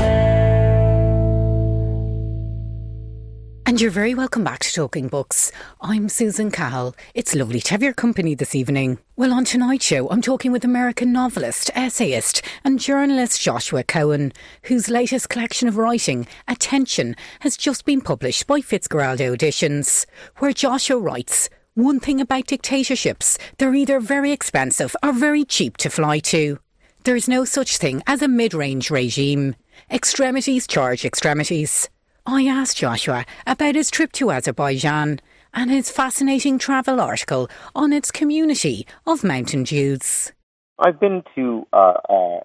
[3.65, 5.53] And you're very welcome back to Talking Books.
[5.81, 6.97] I'm Susan Cahill.
[7.15, 8.99] It's lovely to have your company this evening.
[9.15, 14.33] Well, on tonight's show, I'm talking with American novelist, essayist, and journalist Joshua Cohen,
[14.65, 20.99] whose latest collection of writing, Attention, has just been published by Fitzcarraldo Editions, where Joshua
[20.99, 26.59] writes one thing about dictatorships they're either very expensive or very cheap to fly to.
[27.05, 29.55] There's no such thing as a mid range regime.
[29.91, 31.91] Extremities charge extremities.
[32.25, 35.21] I asked Joshua about his trip to Azerbaijan
[35.53, 40.33] and his fascinating travel article on its community of mountain Jews.
[40.79, 42.41] I've been to uh, uh,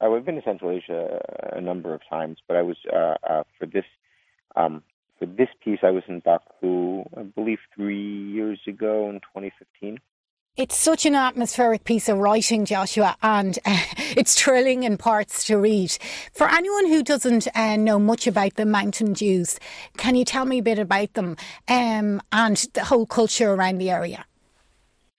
[0.00, 1.20] I've been to Central Asia
[1.52, 3.84] a number of times, but I was uh, uh, for this
[4.56, 4.82] um,
[5.22, 10.00] for this piece I was in Baku, I believe, three years ago in 2015.
[10.56, 13.78] It's such an atmospheric piece of writing, Joshua, and uh,
[14.16, 15.96] it's thrilling in parts to read.
[16.32, 19.60] For anyone who doesn't uh, know much about the Mountain Jews,
[19.96, 21.36] can you tell me a bit about them
[21.68, 24.24] um, and the whole culture around the area?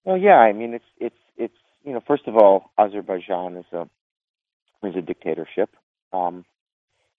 [0.04, 3.88] Well, yeah, I mean, it's it's it's you know, first of all, Azerbaijan is a
[4.86, 5.70] is a dictatorship.
[6.12, 6.44] Um,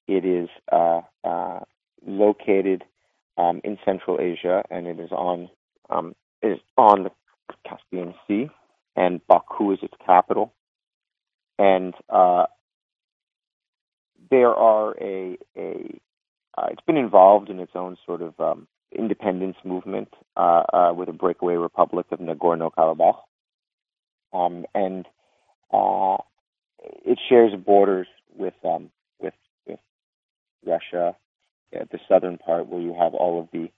[0.06, 1.60] it is uh, uh
[2.06, 2.84] located
[3.36, 5.48] um, in Central Asia, and it is on
[5.90, 7.10] um, is on the
[7.66, 8.48] Caspian Sea,
[8.96, 10.52] and Baku is its capital.
[11.58, 12.46] And uh,
[14.30, 16.00] there are a a
[16.56, 21.08] uh, it's been involved in its own sort of um, independence movement uh, uh with
[21.08, 23.18] a breakaway republic of Nagorno Karabakh,
[24.32, 25.06] um, and
[25.72, 26.16] uh,
[27.04, 28.90] it shares borders with um,
[29.20, 29.34] with
[29.66, 29.80] with
[30.64, 31.16] Russia
[31.90, 33.70] the southern part where you have all of the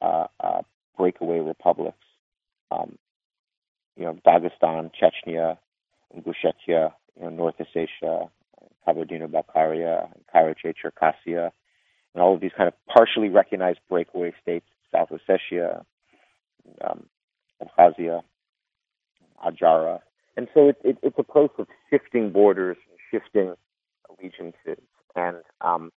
[0.00, 0.62] uh,
[0.96, 1.96] breakaway republics.
[2.70, 2.98] Um,
[3.96, 5.58] you know, Dagestan, Chechnya,
[6.16, 8.30] Ingushetia, you know, North Ossetia,
[8.86, 11.50] Kabardino-Balkaria, Karachay, Circassia,
[12.14, 15.84] and all of these kind of partially recognized breakaway states, South Ossetia,
[16.82, 17.06] um,
[17.62, 18.22] Abkhazia,
[19.46, 20.00] Adjara.
[20.36, 23.54] And so it, it, it's a place of shifting borders, and shifting
[24.08, 24.82] allegiances,
[25.14, 25.92] and um,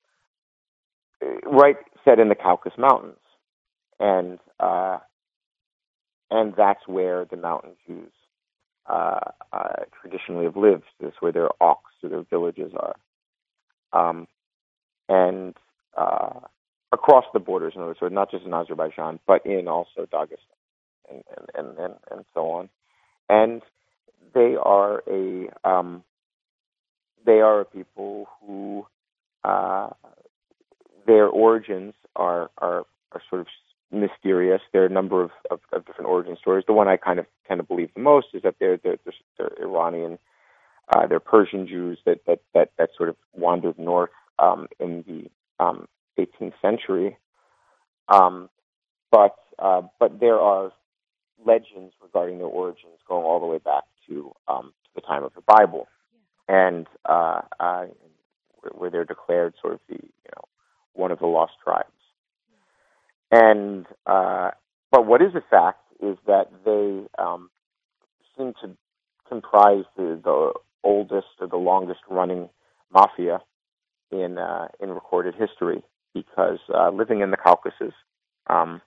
[1.46, 3.18] right set in the Caucasus Mountains.
[4.00, 4.98] And uh,
[6.30, 8.12] and that's where the mountain Jews
[8.86, 9.20] uh,
[9.52, 10.84] uh, traditionally have lived.
[11.00, 12.96] That's where their auks or their villages are,
[13.92, 14.26] um,
[15.08, 15.54] and
[15.96, 16.40] uh,
[16.92, 17.74] across the borders.
[17.76, 20.38] In other words, not just in Azerbaijan, but in also Dagestan
[21.10, 21.22] and
[21.54, 22.68] and and, and so on.
[23.28, 23.62] And
[24.34, 26.02] they are a um,
[27.24, 28.86] they are a people who
[29.44, 29.90] uh,
[31.06, 33.46] their origins are are are sort of
[33.90, 34.60] mysterious.
[34.72, 36.64] There are a number of, of, of, different origin stories.
[36.66, 38.98] The one I kind of kind of believe the most is that they're they're,
[39.38, 40.18] they're Iranian,
[40.94, 45.64] uh, they're Persian Jews that that that, that sort of wandered north um, in the
[45.64, 45.86] um,
[46.18, 47.16] 18th century.
[48.08, 48.50] Um,
[49.10, 50.72] but uh, but there are
[51.44, 55.32] legends regarding their origins going all the way back to, um, to the time of
[55.34, 55.88] the Bible,
[56.48, 57.86] and uh, uh,
[58.72, 60.42] where they're declared sort of the you know
[60.94, 61.90] one of the lost tribes.
[63.30, 64.50] And uh,
[64.90, 67.50] but what is a fact is that they um,
[68.36, 68.76] seem to
[69.28, 70.52] comprise the, the
[70.82, 72.48] oldest or the longest running
[72.92, 73.40] mafia
[74.10, 75.82] in uh, in recorded history
[76.14, 77.94] because uh, living in the Caucasus,
[78.48, 78.80] um,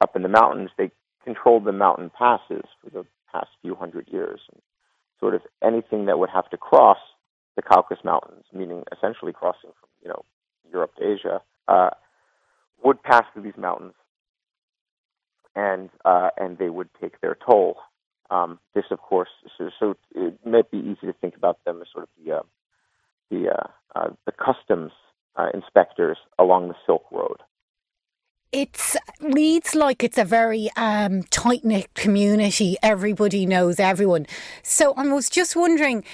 [0.00, 0.90] up in the mountains, they
[1.24, 4.40] controlled the mountain passes for the past few hundred years.
[4.52, 4.60] And
[5.18, 6.98] sort of anything that would have to cross
[7.56, 10.24] the Caucasus Mountains, meaning essentially crossing from you know
[10.70, 11.90] Europe to Asia, uh,
[12.82, 13.94] would pass through these mountains,
[15.54, 17.76] and uh, and they would take their toll.
[18.30, 21.88] Um, this, of course, so, so, it might be easy to think about them as
[21.92, 22.42] sort of the uh,
[23.30, 24.92] the uh, uh, the customs
[25.36, 27.38] uh, inspectors along the Silk Road.
[28.52, 28.78] It
[29.20, 32.76] reads like it's a very um, tight knit community.
[32.84, 34.26] Everybody knows everyone.
[34.62, 36.04] So I was just wondering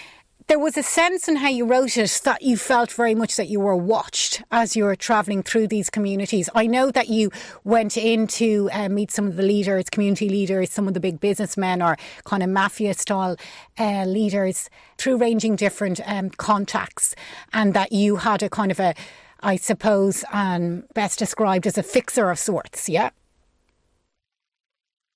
[0.47, 3.49] there was a sense in how you wrote it that you felt very much that
[3.49, 6.49] you were watched as you were travelling through these communities.
[6.55, 7.31] I know that you
[7.65, 11.21] went in to uh, meet some of the leaders, community leaders, some of the big
[11.21, 13.37] businessmen or kind of mafia style
[13.79, 17.15] uh, leaders through ranging different um, contacts,
[17.53, 18.95] and that you had a kind of a,
[19.41, 22.89] I suppose, um, best described as a fixer of sorts.
[22.89, 23.11] Yeah.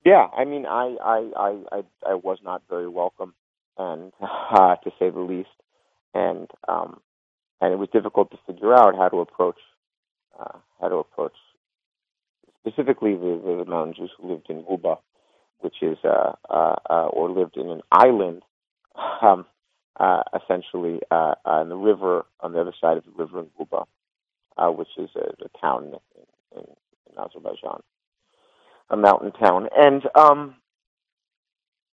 [0.05, 3.35] Yeah, I mean, I I I I, I was not very welcome
[3.79, 5.49] and uh, to say the least.
[6.15, 7.01] And um,
[7.61, 9.59] and it was difficult to figure out how to approach
[10.39, 11.35] uh, how to approach
[12.61, 14.99] specifically the, the mountain Jews who lived in Guba,
[15.61, 18.43] which is uh, uh, uh, or lived in an island,
[19.23, 19.47] um,
[19.99, 23.85] uh, essentially uh, on the river on the other side of the river in Guba,
[24.57, 25.85] uh, which is a, a town
[26.17, 27.81] in, in, in Azerbaijan,
[28.91, 30.57] a mountain town, and um,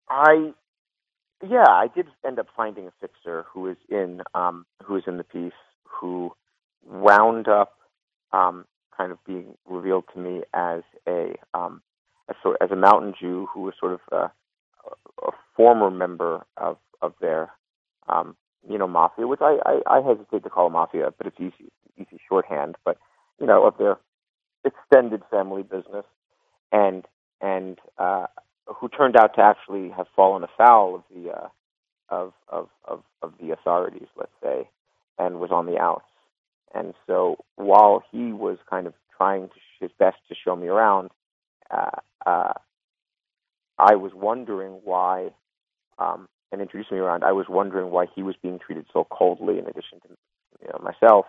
[0.09, 0.53] I
[1.47, 5.17] yeah, I did end up finding a fixer who is in um, who is in
[5.17, 6.31] the piece who
[6.85, 7.73] wound up
[8.31, 11.81] um, kind of being revealed to me as a um,
[12.29, 14.31] as, sort, as a mountain Jew who was sort of a,
[15.25, 17.51] a former member of of their
[18.07, 18.35] um,
[18.69, 21.71] you know mafia, which I, I, I hesitate to call a mafia, but it's easy
[21.97, 22.75] easy shorthand.
[22.85, 22.97] But
[23.39, 23.97] you know of their
[24.63, 26.05] extended family business,
[26.71, 27.05] and
[27.41, 28.27] and uh,
[28.79, 31.47] who turned out to actually have fallen afoul of the uh,
[32.09, 34.69] of, of of of the authorities, let's say,
[35.17, 36.05] and was on the outs.
[36.73, 41.09] And so while he was kind of trying to his best to show me around,
[41.71, 41.89] uh,
[42.25, 42.53] uh,
[43.77, 45.31] I was wondering why,
[45.97, 47.23] um, and introduced me around.
[47.23, 50.09] I was wondering why he was being treated so coldly, in addition to
[50.61, 51.25] you know, myself.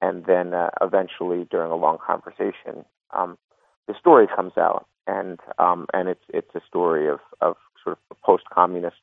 [0.00, 3.38] And then uh, eventually, during a long conversation, um,
[3.86, 8.16] the story comes out, and um, and it's it's a story of of sort of
[8.16, 8.96] a post-communist.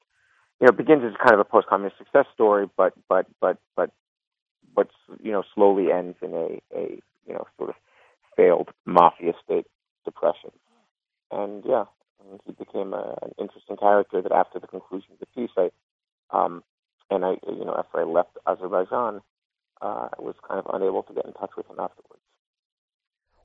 [0.62, 3.92] You know, it begins as kind of a post-communist success story, but but but but
[4.76, 4.90] but
[5.22, 7.76] you know slowly ends in a a you know sort of
[8.38, 9.68] failed mafia state
[10.06, 10.52] depression.
[11.32, 11.86] And yeah,
[12.30, 15.72] and he became a, an interesting character that after the conclusion of the piece, I
[16.32, 16.64] um,
[17.12, 19.22] and I you know after I left Azerbaijan,
[19.82, 22.25] uh, I was kind of unable to get in touch with him afterwards.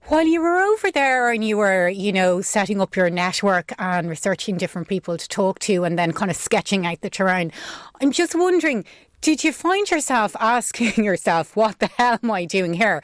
[0.06, 4.08] While you were over there and you were, you know, setting up your network and
[4.08, 7.52] researching different people to talk to and then kind of sketching out the terrain,
[8.00, 8.84] I'm just wondering,
[9.20, 13.02] did you find yourself asking yourself, what the hell am I doing here?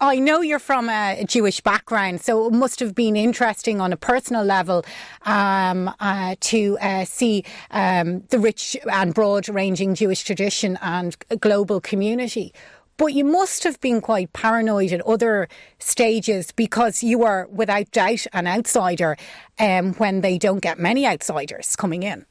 [0.00, 3.96] I know you're from a Jewish background, so it must have been interesting on a
[3.96, 4.84] personal level
[5.22, 11.80] um, uh, to uh, see um, the rich and broad ranging Jewish tradition and global
[11.80, 12.54] community.
[12.96, 18.26] But you must have been quite paranoid at other stages because you are, without doubt,
[18.32, 19.16] an outsider
[19.58, 22.24] um, when they don't get many outsiders coming in.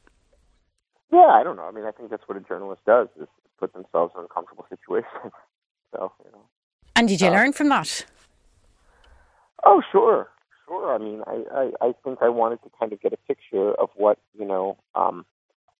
[1.12, 1.64] Yeah, I don't know.
[1.64, 5.32] I mean, I think that's what a journalist does: is put themselves in uncomfortable situations.
[5.92, 6.42] so, you know.
[6.96, 8.04] And did you uh, learn from that?
[9.64, 10.28] Oh, sure,
[10.66, 10.94] sure.
[10.94, 13.90] I mean, I, I, I think I wanted to kind of get a picture of
[13.94, 14.78] what you know.
[14.94, 15.24] Um,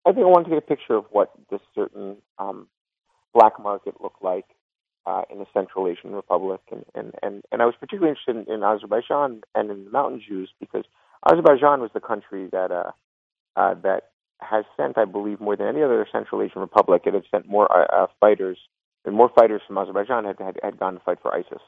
[0.05, 2.69] I think I wanted to get a picture of what this certain um,
[3.35, 4.45] black market looked like
[5.07, 8.53] uh, in the Central Asian Republic, and, and, and, and I was particularly interested in,
[8.53, 10.85] in Azerbaijan and in the Mountain Jews because
[11.25, 12.91] Azerbaijan was the country that uh,
[13.57, 17.03] uh, that has sent, I believe, more than any other Central Asian republic.
[17.07, 18.59] It had sent more uh, uh, fighters,
[19.05, 21.63] and more fighters from Azerbaijan had, had had gone to fight for ISIS.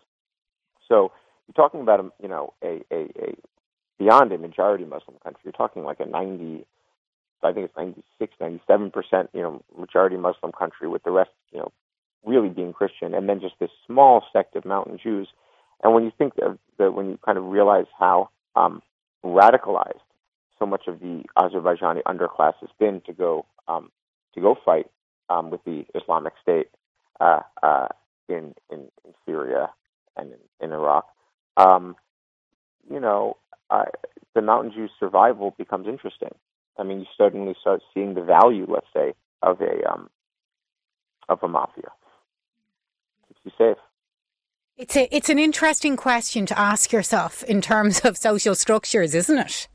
[0.89, 1.13] So
[1.47, 3.35] you're talking about a you know a, a, a
[3.99, 5.41] beyond a majority Muslim country.
[5.45, 6.65] You're talking like a 90,
[7.43, 11.59] I think it's 96, 97 percent you know majority Muslim country with the rest you
[11.59, 11.73] know
[12.25, 15.29] really being Christian, and then just this small sect of mountain Jews.
[15.83, 18.83] And when you think of the when you kind of realize how um,
[19.25, 20.01] radicalized
[20.59, 23.91] so much of the Azerbaijani underclass has been to go um,
[24.35, 24.87] to go fight
[25.31, 26.69] um, with the Islamic State
[27.21, 27.89] uh, uh,
[28.29, 29.71] in, in, in Syria
[30.17, 31.07] and in, in Iraq.
[31.57, 31.97] Um,
[32.91, 33.37] you know,
[33.71, 33.85] uh,
[34.35, 36.35] the Mountain Jews' survival becomes interesting.
[36.79, 40.09] I mean, you suddenly start seeing the value, let's say, of a um,
[41.29, 41.91] of a mafia.
[43.49, 43.79] You safe.
[44.77, 49.39] It's a it's an interesting question to ask yourself in terms of social structures, isn't
[49.39, 49.69] it?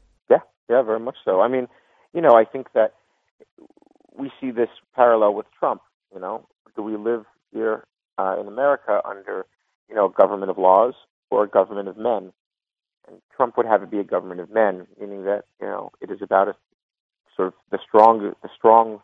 [0.69, 1.41] Yeah, very much so.
[1.41, 1.67] I mean,
[2.13, 2.93] you know, I think that
[4.15, 5.81] we see this parallel with Trump.
[6.13, 7.85] You know, do we live here
[8.19, 9.45] uh, in America under,
[9.89, 10.93] you know, a government of laws
[11.31, 12.31] or a government of men?
[13.07, 16.11] And Trump would have it be a government of men, meaning that you know it
[16.11, 16.55] is about a
[17.35, 19.01] sort of the strong, the strong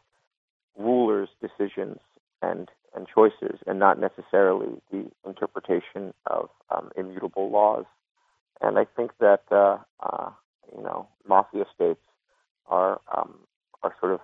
[0.78, 1.98] rulers' decisions
[2.42, 7.86] and and choices, and not necessarily the interpretation of um, immutable laws.
[8.62, 10.32] And I think that uh, uh,
[10.76, 12.02] you know, mafia states
[12.68, 13.36] are um,
[13.84, 14.20] are sort of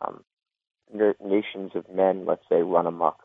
[0.00, 0.24] um,
[1.24, 3.20] nations of men, let's say, run amok.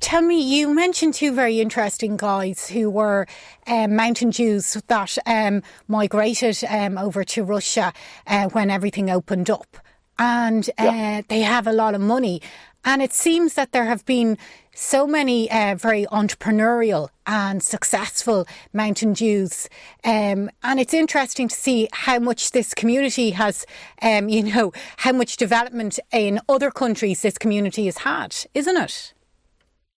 [0.00, 3.26] Tell me, you mentioned two very interesting guys who were
[3.66, 7.92] um, mountain Jews that um, migrated um, over to Russia
[8.26, 9.76] uh, when everything opened up.
[10.18, 11.22] And uh, yeah.
[11.28, 12.40] they have a lot of money.
[12.84, 14.38] And it seems that there have been
[14.74, 19.68] so many uh, very entrepreneurial and successful mountain Jews.
[20.04, 23.66] Um, and it's interesting to see how much this community has,
[24.00, 29.14] um, you know, how much development in other countries this community has had, isn't it?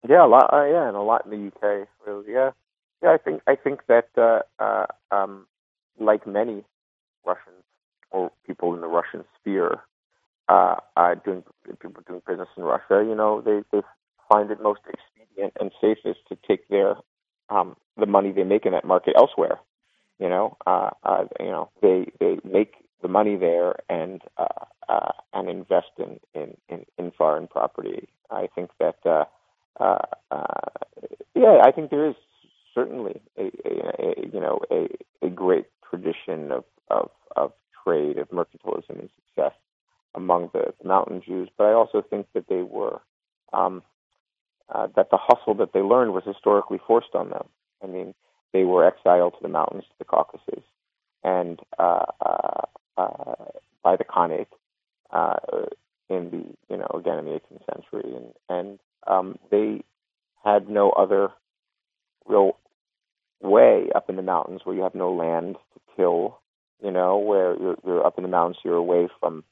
[0.08, 0.52] Yeah, a lot.
[0.52, 2.34] Uh, yeah, and a lot in the UK, really.
[2.34, 2.52] Yeah,
[3.02, 3.12] yeah.
[3.14, 5.48] I think I think that uh, uh, um,
[5.98, 6.66] like many
[7.26, 7.64] Russians,
[8.12, 9.80] or people in the Russian sphere
[10.50, 11.44] uh, uh, doing
[11.80, 13.84] people doing business in Russia, you know, they they
[14.30, 16.96] find it most expedient and safest to take their
[17.50, 19.60] um, the money they make in that market elsewhere.
[20.20, 25.12] You know, uh, uh, you know, they they make the money there and uh, uh,
[25.34, 28.08] and invest in, in, in, in foreign property.
[28.32, 29.26] I think that uh,
[29.80, 29.98] uh,
[30.32, 30.70] uh,
[31.36, 32.16] yeah, I think there is
[32.74, 34.88] certainly a, a, a you know a,
[35.26, 37.52] a great tradition of, of of
[37.84, 39.54] trade of mercantilism and success
[40.16, 43.02] among the mountain Jews, but I also think that they were
[43.54, 43.84] um,
[44.74, 47.48] uh, that the hustle that they learned was historically forced on them.
[47.84, 48.14] I mean,
[48.54, 50.64] they were exiled to the mountains, to the Caucasus,
[51.24, 52.62] and uh, uh,
[52.98, 53.36] uh,
[53.84, 54.48] by the Khanate
[55.12, 55.36] uh,
[56.10, 59.84] in the you know again in the 18th century, and and um, they
[60.44, 61.30] had no other
[62.26, 62.58] real
[63.42, 66.40] way up in the mountains where you have no land to till,
[66.84, 69.44] you know, where you're, you're up in the mountains, you're away from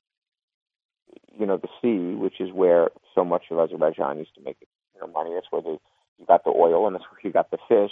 [1.39, 4.57] you know the sea, which is where so much of Azerbaijan used to make
[4.93, 5.31] you know money.
[5.33, 5.79] That's where they
[6.17, 7.91] you got the oil, and that's where you got the fish.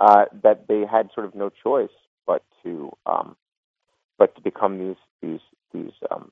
[0.00, 1.90] Uh, that they had sort of no choice
[2.26, 3.36] but to um,
[4.18, 5.40] but to become these these
[5.72, 6.30] these um,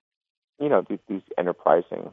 [0.60, 2.12] you know these, these enterprising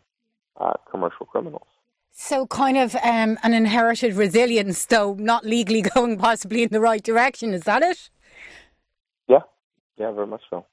[0.60, 1.68] uh, commercial criminals.
[2.16, 7.02] So, kind of um, an inherited resilience, though not legally going possibly in the right
[7.02, 7.54] direction.
[7.54, 8.10] Is that it?
[9.28, 9.40] Yeah,
[9.98, 10.66] yeah, very much so.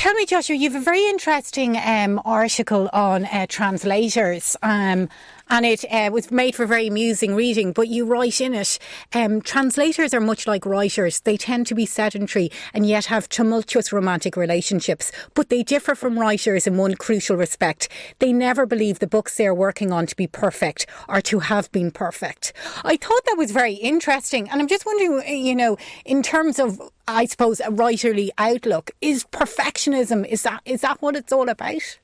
[0.00, 5.10] Tell me, Joshua, you have a very interesting um, article on uh, translators, um,
[5.50, 7.72] and it uh, was made for very amusing reading.
[7.72, 8.78] But you write in it,
[9.12, 11.20] um, translators are much like writers.
[11.20, 15.12] They tend to be sedentary and yet have tumultuous romantic relationships.
[15.34, 17.90] But they differ from writers in one crucial respect:
[18.20, 21.70] they never believe the books they are working on to be perfect or to have
[21.72, 22.54] been perfect.
[22.84, 25.76] I thought that was very interesting, and I'm just wondering, you know,
[26.06, 26.80] in terms of
[27.10, 28.92] I suppose, a writerly outlook.
[29.00, 31.98] Is perfectionism is that is that what it's all about?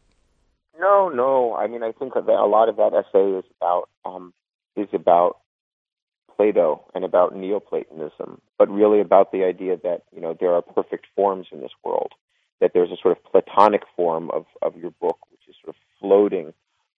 [0.79, 1.55] No, no.
[1.55, 4.35] I mean, I think that a lot of that essay is about um,
[4.77, 5.39] is about
[6.37, 11.07] Plato and about Neoplatonism, but really about the idea that you know there are perfect
[11.15, 12.13] forms in this world.
[12.61, 15.81] That there's a sort of Platonic form of of your book, which is sort of
[16.01, 16.53] floating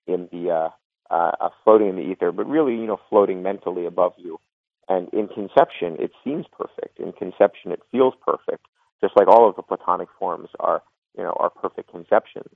[0.07, 0.71] in the uh,
[1.15, 4.41] uh, floating in the ether, but really you know floating mentally above you
[4.89, 6.99] and in conception, it seems perfect.
[6.99, 8.67] In conception, it feels perfect,
[9.01, 10.83] just like all of the Platonic forms are,
[11.17, 12.49] you know, are perfect conceptions.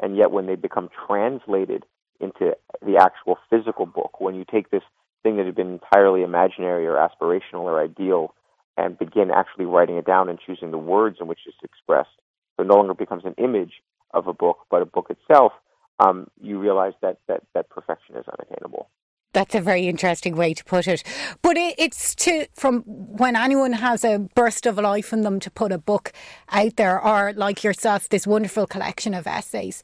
[0.00, 1.84] And yet, when they become translated
[2.20, 4.82] into the actual physical book, when you take this
[5.22, 8.34] thing that had been entirely imaginary or aspirational or ideal
[8.76, 12.10] and begin actually writing it down and choosing the words in which it's expressed,
[12.56, 13.82] so it no longer becomes an image
[14.12, 15.52] of a book, but a book itself,
[16.00, 18.88] um, you realize that, that, that perfection is unattainable.
[19.34, 21.02] That's a very interesting way to put it.
[21.42, 25.50] But it, it's to from when anyone has a burst of life in them to
[25.50, 26.12] put a book
[26.50, 29.82] out there, or like yourself, this wonderful collection of essays.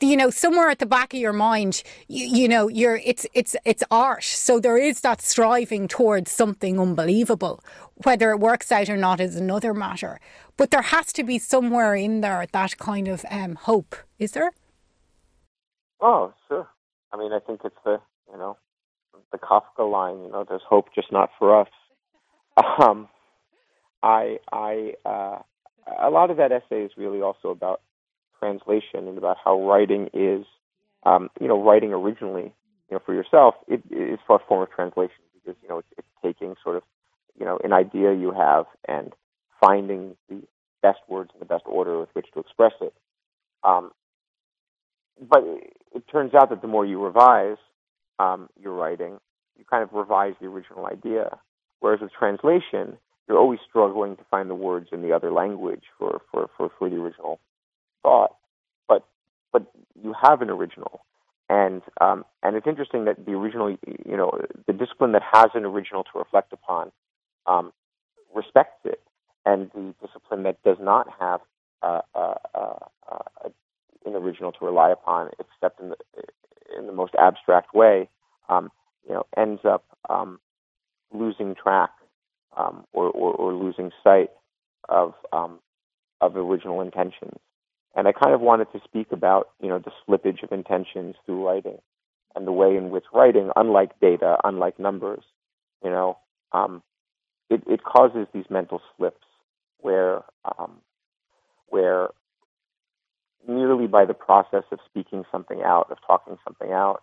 [0.00, 3.56] You know, somewhere at the back of your mind, you, you know, you're it's it's
[3.64, 4.22] it's art.
[4.22, 7.64] So there is that striving towards something unbelievable.
[8.04, 10.20] Whether it works out or not is another matter.
[10.56, 13.96] But there has to be somewhere in there that kind of um, hope.
[14.20, 14.52] Is there?
[16.00, 16.68] Oh, sure.
[17.12, 18.56] I mean, I think it's the you know
[19.34, 20.22] the Kafka line.
[20.22, 21.68] You know, there's hope, just not for us.
[22.80, 23.08] Um,
[24.00, 25.38] I, I, uh,
[26.00, 27.80] a lot of that essay is really also about
[28.38, 30.46] translation and about how writing is,
[31.04, 32.52] um, you know, writing originally,
[32.90, 36.08] you know, for yourself, it is a form of translation because you know it's, it's
[36.22, 36.82] taking sort of,
[37.38, 39.12] you know, an idea you have and
[39.60, 40.42] finding the
[40.82, 42.94] best words in the best order with which to express it.
[43.64, 43.90] Um,
[45.20, 45.42] but
[45.94, 47.56] it turns out that the more you revise,
[48.18, 49.18] um, you're writing,
[49.58, 51.38] you kind of revise the original idea.
[51.80, 52.98] Whereas with translation,
[53.28, 56.90] you're always struggling to find the words in the other language for, for, for, for
[56.90, 57.40] the original
[58.02, 58.36] thought.
[58.88, 59.04] But
[59.52, 59.66] but
[60.02, 61.00] you have an original.
[61.48, 65.64] And um, and it's interesting that the original, you know, the discipline that has an
[65.64, 66.90] original to reflect upon
[67.46, 67.72] um,
[68.34, 69.02] respects it,
[69.44, 71.40] and the discipline that does not have
[71.82, 72.78] uh, uh, uh,
[73.10, 73.48] uh
[74.06, 75.96] an original to rely upon, except in the
[76.76, 78.08] in the most abstract way,
[78.48, 78.70] um,
[79.06, 80.38] you know, ends up um,
[81.12, 81.90] losing track
[82.56, 84.30] um, or, or, or, losing sight
[84.88, 85.58] of um,
[86.20, 87.38] of original intentions.
[87.96, 91.46] And I kind of wanted to speak about, you know, the slippage of intentions through
[91.46, 91.78] writing,
[92.34, 95.24] and the way in which writing, unlike data, unlike numbers,
[95.82, 96.18] you know,
[96.52, 96.82] um,
[97.50, 99.26] it, it causes these mental slips
[99.80, 100.22] where
[100.58, 100.78] um,
[101.68, 102.08] where
[103.48, 107.02] merely by the process of speaking something out, of talking something out,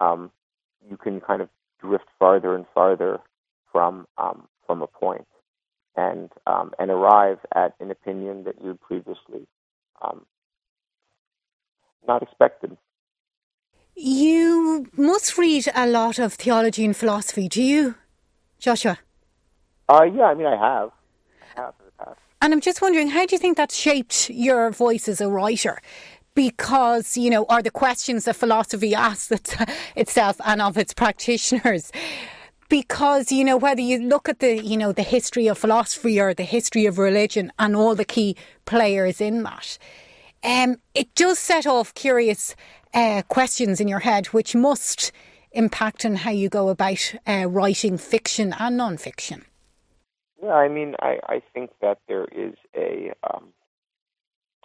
[0.00, 0.30] um,
[0.88, 1.48] you can kind of
[1.80, 3.20] drift farther and farther
[3.72, 5.26] from um, from a point,
[5.96, 9.46] and um, and arrive at an opinion that you previously
[10.02, 10.24] um,
[12.06, 12.76] not expected.
[13.94, 17.96] You must read a lot of theology and philosophy, do you,
[18.60, 18.98] Joshua?
[19.88, 20.90] Uh, yeah, I mean, I have.
[21.56, 22.20] I have in the past.
[22.40, 25.80] And I'm just wondering, how do you think that shaped your voice as a writer?
[26.34, 29.32] Because, you know, are the questions that philosophy asks
[29.96, 31.90] itself and of its practitioners?
[32.68, 36.32] Because, you know, whether you look at the, you know, the history of philosophy or
[36.32, 38.36] the history of religion and all the key
[38.66, 39.78] players in that,
[40.44, 42.54] um, it does set off curious
[42.94, 45.10] uh, questions in your head, which must
[45.52, 49.44] impact on how you go about uh, writing fiction and non-fiction.
[50.42, 53.12] Yeah, I mean, I, I think that there is a.
[53.32, 53.48] Um,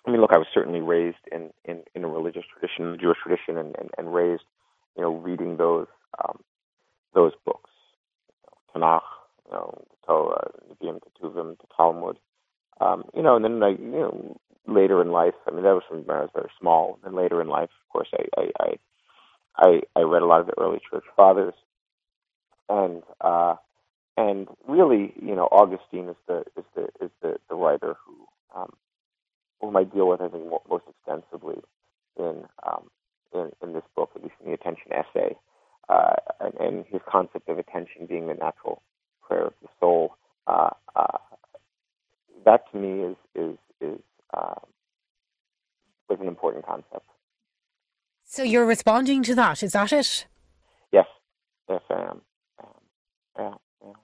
[0.05, 3.17] I mean, look, I was certainly raised in, in, in a religious tradition, the Jewish
[3.23, 4.43] tradition, and, and, and raised,
[4.97, 5.87] you know, reading those
[6.23, 6.39] um,
[7.15, 7.69] those books,
[8.75, 9.01] you know, Tanakh,
[9.47, 12.17] you know, Torah, Nevi'im, Ketuvim, the Talmud,
[12.81, 15.83] um, you know, and then like you know, later in life, I mean, that was
[15.87, 16.99] from when I was very small.
[17.05, 18.75] And later in life, of course, I I I
[19.57, 21.53] I, I read a lot of the early church fathers,
[22.69, 23.55] and uh,
[24.17, 28.13] and really, you know, Augustine is the is the is the, the writer who
[28.55, 28.73] um,
[29.59, 31.61] whom I deal with, I think, most extensively
[32.17, 32.89] in um,
[33.33, 35.35] in, in this book, at least in the attention essay,
[35.89, 38.81] uh, and, and his concept of attention being the natural
[39.21, 40.15] prayer of the soul.
[40.45, 41.17] Uh, uh,
[42.45, 43.99] that to me is is is
[44.35, 44.59] um,
[46.09, 47.05] was an important concept.
[48.25, 50.25] So you're responding to that, is that it?
[50.91, 51.05] Yes,
[51.69, 52.21] yes, I am.
[52.59, 52.67] Um,
[53.37, 53.53] yeah,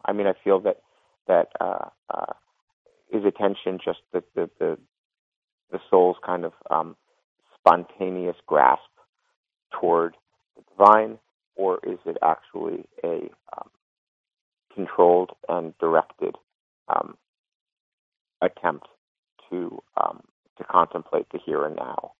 [0.06, 0.78] I mean, I feel that
[1.28, 2.34] that uh, uh,
[3.12, 4.78] is attention just the the the,
[5.72, 6.96] the soul's kind of um,
[7.58, 8.82] spontaneous grasp
[9.80, 10.16] toward
[10.58, 11.20] the divine,
[11.56, 13.70] or is it actually a um,
[14.74, 16.36] controlled and directed
[16.88, 17.18] um,
[18.42, 18.88] attempt
[19.50, 20.22] to um,
[20.58, 22.12] to contemplate the here and now.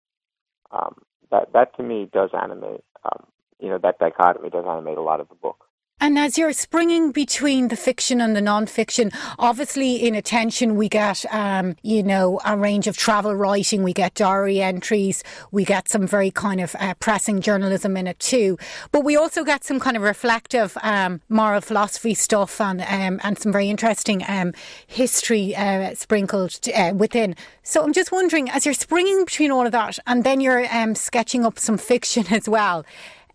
[0.72, 0.96] Um,
[1.32, 2.84] that that to me does animate.
[3.04, 3.26] Um,
[3.60, 5.66] you know that dichotomy does animate a lot of the book.
[6.02, 11.26] And as you're springing between the fiction and the non-fiction, obviously in attention we get,
[11.34, 13.84] um, you know, a range of travel writing.
[13.84, 15.24] We get diary entries.
[15.52, 18.58] We get some very kind of uh, pressing journalism in it too.
[18.92, 23.38] But we also get some kind of reflective um, moral philosophy stuff and um, and
[23.38, 24.54] some very interesting um,
[24.88, 27.36] history uh, sprinkled uh, within.
[27.64, 30.96] So I'm just wondering, as you're springing between all of that, and then you're um,
[30.96, 32.86] sketching up some fiction as well.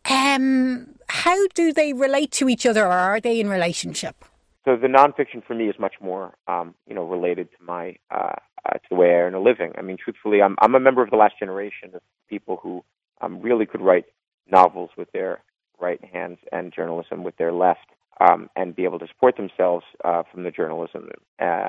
[0.08, 4.24] Um, how do they relate to each other, or are they in relationship?
[4.64, 8.36] So the nonfiction for me is much more, um, you know, related to my uh,
[8.66, 9.72] uh, to the way I earn a living.
[9.76, 12.82] I mean, truthfully, I'm I'm a member of the last generation of people who
[13.20, 14.06] um, really could write
[14.50, 15.42] novels with their
[15.80, 17.86] right hands and journalism with their left,
[18.20, 21.10] um, and be able to support themselves uh, from the journalism.
[21.38, 21.68] Uh,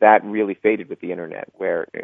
[0.00, 2.00] that really faded with the internet, where uh,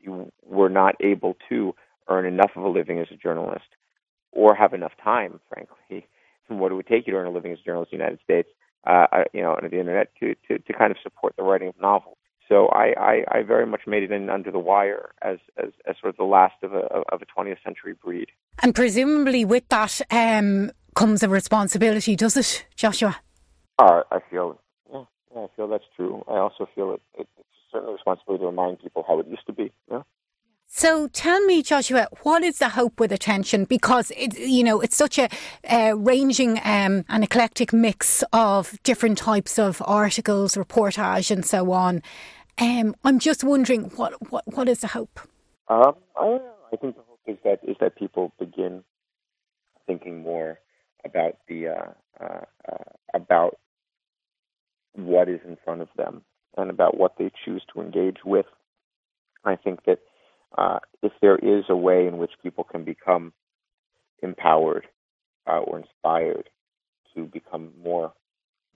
[0.00, 1.74] you were not able to
[2.08, 3.66] earn enough of a living as a journalist
[4.36, 6.06] or have enough time, frankly,
[6.46, 8.04] from what it would take you to earn a living as a journalist in the
[8.04, 8.48] United States,
[8.86, 11.74] uh, you know, on the internet to, to, to kind of support the writing of
[11.80, 12.16] novels.
[12.48, 15.96] So I, I, I very much made it in under the wire as, as, as
[16.00, 16.82] sort of the last of a,
[17.12, 18.28] of a 20th century breed.
[18.62, 23.16] And presumably with that um, comes a responsibility, does it, Joshua?
[23.78, 24.60] Uh, I feel,
[24.92, 26.24] yeah, yeah, I feel that's true.
[26.28, 29.46] I also feel it, it, it's certainly a responsibility to remind people how it used
[29.46, 29.72] to be.
[29.90, 30.02] Yeah.
[30.68, 33.64] So tell me, Joshua, what is the hope with attention?
[33.64, 35.28] Because it, you know, it's such a
[35.70, 42.02] uh, ranging um, and eclectic mix of different types of articles, reportage, and so on.
[42.58, 45.20] Um, I'm just wondering, what what what is the hope?
[45.68, 46.38] Um, I,
[46.72, 48.82] I think the hope is that is that people begin
[49.86, 50.58] thinking more
[51.04, 52.40] about the uh, uh,
[52.70, 53.58] uh, about
[54.94, 56.22] what is in front of them
[56.56, 58.46] and about what they choose to engage with.
[59.44, 60.00] I think that
[60.56, 63.32] uh, if there is a way in which people can become
[64.22, 64.86] empowered
[65.48, 66.48] uh, or inspired
[67.14, 68.12] to become more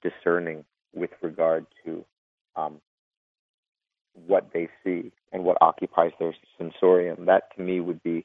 [0.02, 0.64] discerning
[0.94, 2.04] with regard to
[2.56, 2.80] um,
[4.26, 8.24] what they see and what occupies their sensorium, that to me would be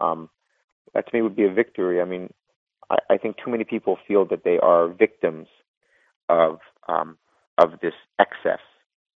[0.00, 0.28] um,
[0.92, 2.00] that to me would be a victory.
[2.00, 2.32] I mean,
[2.90, 5.48] I, I think too many people feel that they are victims
[6.28, 7.18] of um,
[7.58, 8.60] of this excess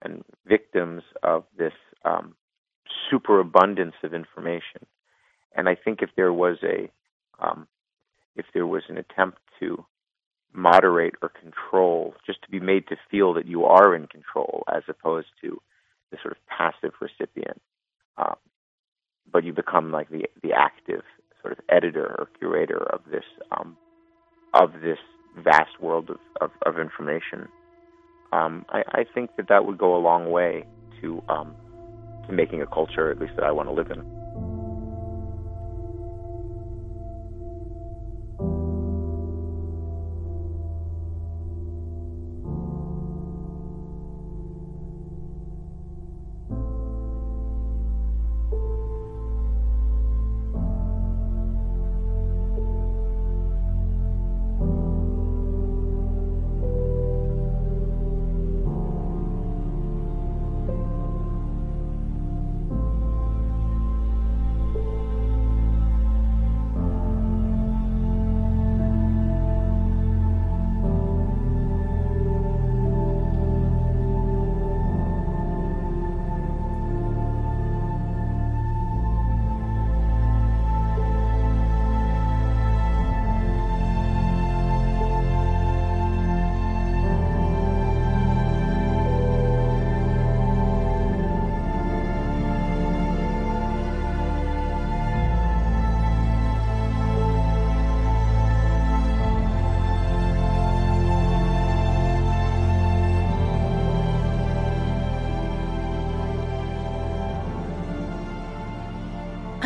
[0.01, 1.73] and victims of this
[2.05, 2.35] um,
[3.09, 4.85] superabundance of information.
[5.55, 6.89] And I think if there was a
[7.39, 7.67] um,
[8.35, 9.85] if there was an attempt to
[10.53, 14.83] moderate or control, just to be made to feel that you are in control, as
[14.87, 15.61] opposed to
[16.11, 17.61] the sort of passive recipient,
[18.17, 18.35] um,
[19.31, 21.03] but you become like the the active
[21.41, 23.77] sort of editor or curator of this um,
[24.53, 24.99] of this
[25.43, 27.47] vast world of, of, of information.
[28.31, 30.65] Um, I, I, think that that would go a long way
[31.01, 31.55] to um,
[32.29, 34.26] making a culture, at least that I want to live in.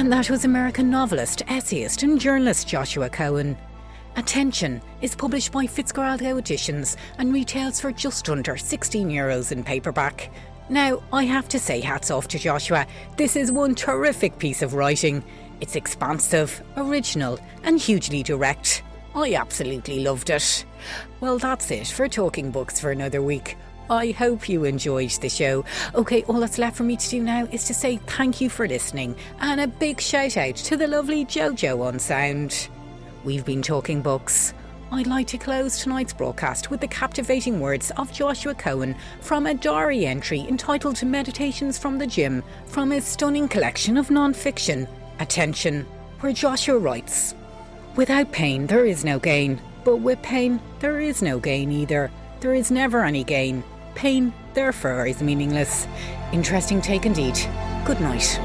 [0.02, 3.56] And that was American novelist, essayist, and journalist Joshua Cohen.
[4.16, 10.32] Attention is published by Fitzcarraldo Editions and retails for just under 16 euros in paperback.
[10.70, 12.88] Now, I have to say hats off to Joshua.
[13.16, 15.24] This is one terrific piece of writing.
[15.60, 18.82] It's expansive, original, and hugely direct.
[19.14, 20.66] I absolutely loved it.
[21.20, 23.56] Well, that's it for Talking Books for another week.
[23.90, 25.66] I hope you enjoyed the show.
[25.96, 28.68] Okay, all that's left for me to do now is to say thank you for
[28.68, 32.70] listening and a big shout out to the lovely Jojo on sound.
[33.24, 34.54] We've been talking books.
[34.94, 39.54] I'd like to close tonight's broadcast with the captivating words of Joshua Cohen from a
[39.54, 44.88] diary entry entitled Meditations from the Gym from his stunning collection of non fiction,
[45.20, 45.86] Attention,
[46.20, 47.36] where Joshua writes
[47.96, 52.12] Without pain, there is no gain, but with pain, there is no gain either.
[52.40, 53.64] There is never any gain.
[53.96, 55.88] Pain, therefore, is meaningless.
[56.32, 57.38] Interesting take indeed.
[57.86, 58.39] Good night.